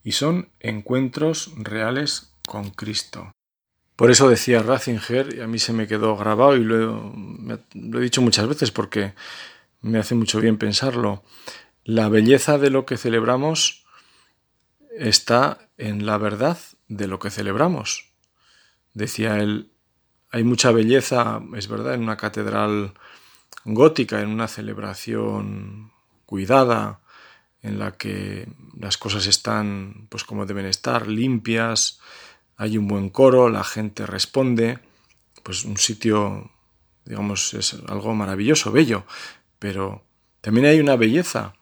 y 0.02 0.12
son 0.12 0.48
encuentros 0.60 1.52
reales 1.58 2.32
con 2.46 2.70
Cristo. 2.70 3.32
Por 3.94 4.10
eso 4.10 4.30
decía 4.30 4.62
Ratzinger, 4.62 5.34
y 5.34 5.40
a 5.42 5.46
mí 5.46 5.58
se 5.58 5.74
me 5.74 5.86
quedó 5.86 6.16
grabado 6.16 6.56
y 6.56 6.64
lo 6.64 7.12
he, 7.74 8.00
dicho 8.00 8.22
muchas 8.22 8.48
veces 8.48 8.70
porque 8.70 9.12
me 9.82 9.98
hace 9.98 10.14
mucho 10.14 10.40
bien 10.40 10.56
pensarlo, 10.56 11.22
la 11.84 12.08
belleza 12.08 12.56
de 12.56 12.70
lo 12.70 12.86
que 12.86 12.96
celebramos 12.96 13.84
está 14.96 15.68
en 15.76 16.06
la 16.06 16.16
verdad 16.16 16.56
de 16.88 17.08
lo 17.08 17.18
que 17.18 17.28
celebramos. 17.28 18.10
Decía 18.94 19.38
él, 19.40 19.70
hay 20.30 20.44
mucha 20.44 20.72
belleza, 20.72 21.42
es 21.54 21.68
verdad, 21.68 21.92
en 21.92 22.04
una 22.04 22.16
catedral 22.16 22.94
gótica, 23.64 24.20
en 24.20 24.28
una 24.28 24.48
celebración 24.48 25.92
cuidada, 26.26 27.00
en 27.62 27.78
la 27.78 27.92
que 27.92 28.48
las 28.78 28.98
cosas 28.98 29.26
están 29.26 30.06
pues 30.08 30.24
como 30.24 30.46
deben 30.46 30.66
estar, 30.66 31.08
limpias, 31.08 32.00
hay 32.56 32.78
un 32.78 32.88
buen 32.88 33.10
coro, 33.10 33.48
la 33.48 33.64
gente 33.64 34.06
responde, 34.06 34.78
pues 35.42 35.64
un 35.64 35.76
sitio, 35.76 36.50
digamos, 37.04 37.54
es 37.54 37.74
algo 37.88 38.14
maravilloso, 38.14 38.72
bello, 38.72 39.04
pero 39.58 40.04
también 40.40 40.66
hay 40.66 40.80
una 40.80 40.96
belleza 40.96 41.54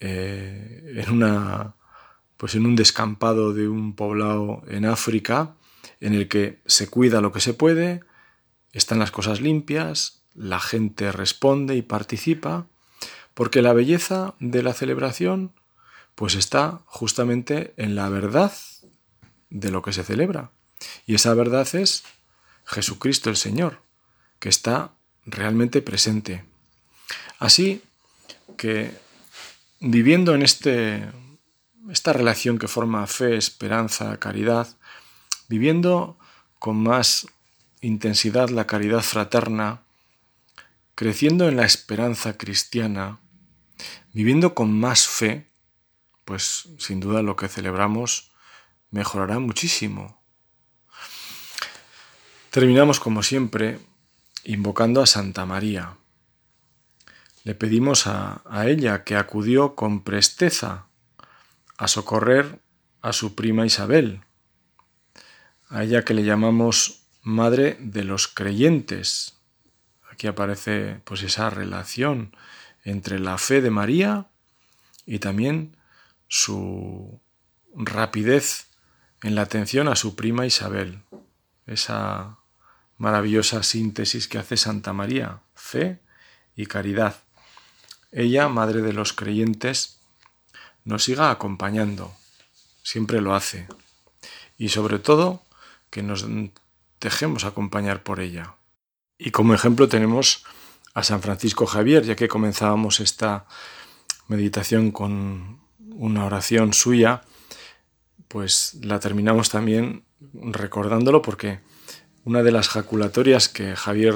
eh, 0.00 0.94
en 0.96 1.12
una, 1.12 1.74
pues 2.36 2.54
en 2.54 2.66
un 2.66 2.76
descampado 2.76 3.52
de 3.52 3.68
un 3.68 3.94
poblado 3.94 4.62
en 4.68 4.84
África, 4.86 5.54
en 6.00 6.14
el 6.14 6.28
que 6.28 6.60
se 6.66 6.88
cuida 6.88 7.20
lo 7.20 7.32
que 7.32 7.40
se 7.40 7.54
puede, 7.54 8.00
están 8.72 8.98
las 8.98 9.10
cosas 9.10 9.40
limpias, 9.40 10.17
la 10.38 10.60
gente 10.60 11.10
responde 11.12 11.76
y 11.76 11.82
participa, 11.82 12.66
porque 13.34 13.60
la 13.60 13.72
belleza 13.72 14.34
de 14.38 14.62
la 14.62 14.72
celebración 14.72 15.52
pues 16.14 16.34
está 16.34 16.80
justamente 16.86 17.74
en 17.76 17.94
la 17.94 18.08
verdad 18.08 18.52
de 19.50 19.70
lo 19.70 19.82
que 19.82 19.92
se 19.92 20.04
celebra. 20.04 20.50
Y 21.06 21.14
esa 21.14 21.34
verdad 21.34 21.66
es 21.74 22.04
Jesucristo 22.64 23.30
el 23.30 23.36
Señor, 23.36 23.82
que 24.38 24.48
está 24.48 24.92
realmente 25.26 25.82
presente. 25.82 26.44
Así 27.38 27.82
que 28.56 28.92
viviendo 29.80 30.34
en 30.34 30.42
este, 30.42 31.08
esta 31.90 32.12
relación 32.12 32.58
que 32.58 32.68
forma 32.68 33.06
fe, 33.06 33.36
esperanza, 33.36 34.18
caridad, 34.18 34.68
viviendo 35.48 36.18
con 36.58 36.76
más 36.76 37.26
intensidad 37.80 38.48
la 38.50 38.66
caridad 38.66 39.02
fraterna, 39.02 39.82
creciendo 40.98 41.48
en 41.48 41.56
la 41.56 41.64
esperanza 41.64 42.36
cristiana, 42.36 43.20
viviendo 44.12 44.56
con 44.56 44.76
más 44.76 45.06
fe, 45.06 45.48
pues 46.24 46.70
sin 46.80 46.98
duda 46.98 47.22
lo 47.22 47.36
que 47.36 47.46
celebramos 47.46 48.32
mejorará 48.90 49.38
muchísimo. 49.38 50.20
Terminamos 52.50 52.98
como 52.98 53.22
siempre 53.22 53.78
invocando 54.42 55.00
a 55.00 55.06
Santa 55.06 55.46
María. 55.46 55.98
Le 57.44 57.54
pedimos 57.54 58.08
a, 58.08 58.42
a, 58.44 58.66
ella 58.66 59.04
que 59.04 59.14
acudió 59.14 59.76
con 59.76 60.02
presteza 60.02 60.88
a 61.76 61.86
socorrer 61.86 62.58
a 63.02 63.12
su 63.12 63.36
prima 63.36 63.64
Isabel, 63.64 64.22
a 65.68 65.84
ella 65.84 66.04
que 66.04 66.14
le 66.14 66.24
llamamos 66.24 67.04
Madre 67.22 67.76
de 67.78 68.02
los 68.02 68.26
Creyentes. 68.26 69.37
Aquí 70.18 70.26
aparece 70.26 71.00
pues 71.04 71.22
esa 71.22 71.48
relación 71.48 72.34
entre 72.82 73.20
la 73.20 73.38
fe 73.38 73.60
de 73.60 73.70
María 73.70 74.26
y 75.06 75.20
también 75.20 75.76
su 76.26 77.20
rapidez 77.72 78.66
en 79.22 79.36
la 79.36 79.42
atención 79.42 79.86
a 79.86 79.94
su 79.94 80.16
prima 80.16 80.44
Isabel. 80.44 81.02
Esa 81.68 82.36
maravillosa 82.96 83.62
síntesis 83.62 84.26
que 84.26 84.38
hace 84.38 84.56
Santa 84.56 84.92
María, 84.92 85.38
fe 85.54 86.00
y 86.56 86.66
caridad. 86.66 87.22
Ella, 88.10 88.48
Madre 88.48 88.82
de 88.82 88.94
los 88.94 89.12
Creyentes, 89.12 90.00
nos 90.82 91.04
siga 91.04 91.30
acompañando, 91.30 92.12
siempre 92.82 93.20
lo 93.20 93.36
hace, 93.36 93.68
y 94.56 94.70
sobre 94.70 94.98
todo 94.98 95.44
que 95.90 96.02
nos 96.02 96.26
dejemos 97.00 97.44
acompañar 97.44 98.02
por 98.02 98.18
ella. 98.18 98.57
Y 99.18 99.32
como 99.32 99.52
ejemplo 99.52 99.88
tenemos 99.88 100.44
a 100.94 101.02
San 101.02 101.20
Francisco 101.20 101.66
Javier, 101.66 102.04
ya 102.04 102.14
que 102.14 102.28
comenzábamos 102.28 103.00
esta 103.00 103.46
meditación 104.28 104.92
con 104.92 105.58
una 105.90 106.24
oración 106.24 106.72
suya, 106.72 107.22
pues 108.28 108.78
la 108.82 109.00
terminamos 109.00 109.50
también 109.50 110.04
recordándolo 110.32 111.20
porque 111.22 111.60
una 112.24 112.42
de 112.42 112.52
las 112.52 112.68
jaculatorias 112.68 113.48
que 113.48 113.74
Javier 113.74 114.14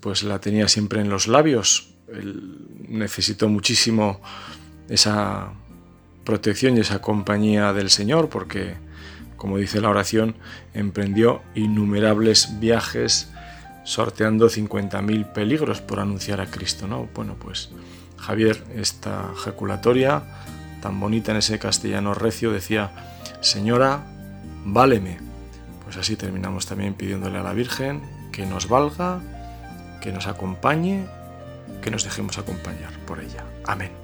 pues 0.00 0.22
la 0.24 0.40
tenía 0.40 0.68
siempre 0.68 1.00
en 1.00 1.08
los 1.08 1.28
labios, 1.28 1.94
él 2.08 2.66
necesitó 2.88 3.48
muchísimo 3.48 4.20
esa 4.88 5.52
protección 6.24 6.76
y 6.76 6.80
esa 6.80 7.00
compañía 7.00 7.72
del 7.72 7.88
Señor 7.88 8.28
porque 8.28 8.76
como 9.42 9.58
dice 9.58 9.80
la 9.80 9.90
oración, 9.90 10.36
emprendió 10.72 11.42
innumerables 11.56 12.60
viajes 12.60 13.31
sorteando 13.84 14.48
50.000 14.48 15.32
peligros 15.32 15.80
por 15.80 16.00
anunciar 16.00 16.40
a 16.40 16.46
Cristo, 16.46 16.86
¿no? 16.86 17.08
Bueno, 17.14 17.36
pues 17.38 17.70
Javier, 18.18 18.62
esta 18.74 19.32
jaculatoria 19.36 20.22
tan 20.80 20.98
bonita 20.98 21.32
en 21.32 21.38
ese 21.38 21.58
castellano 21.58 22.14
recio 22.14 22.52
decía, 22.52 22.90
Señora, 23.40 24.04
váleme. 24.64 25.18
Pues 25.84 25.96
así 25.96 26.16
terminamos 26.16 26.66
también 26.66 26.94
pidiéndole 26.94 27.38
a 27.38 27.42
la 27.42 27.52
Virgen 27.52 28.02
que 28.32 28.46
nos 28.46 28.68
valga, 28.68 29.20
que 30.00 30.12
nos 30.12 30.26
acompañe, 30.26 31.06
que 31.82 31.90
nos 31.90 32.04
dejemos 32.04 32.38
acompañar 32.38 32.92
por 33.06 33.20
ella. 33.20 33.44
Amén. 33.66 34.01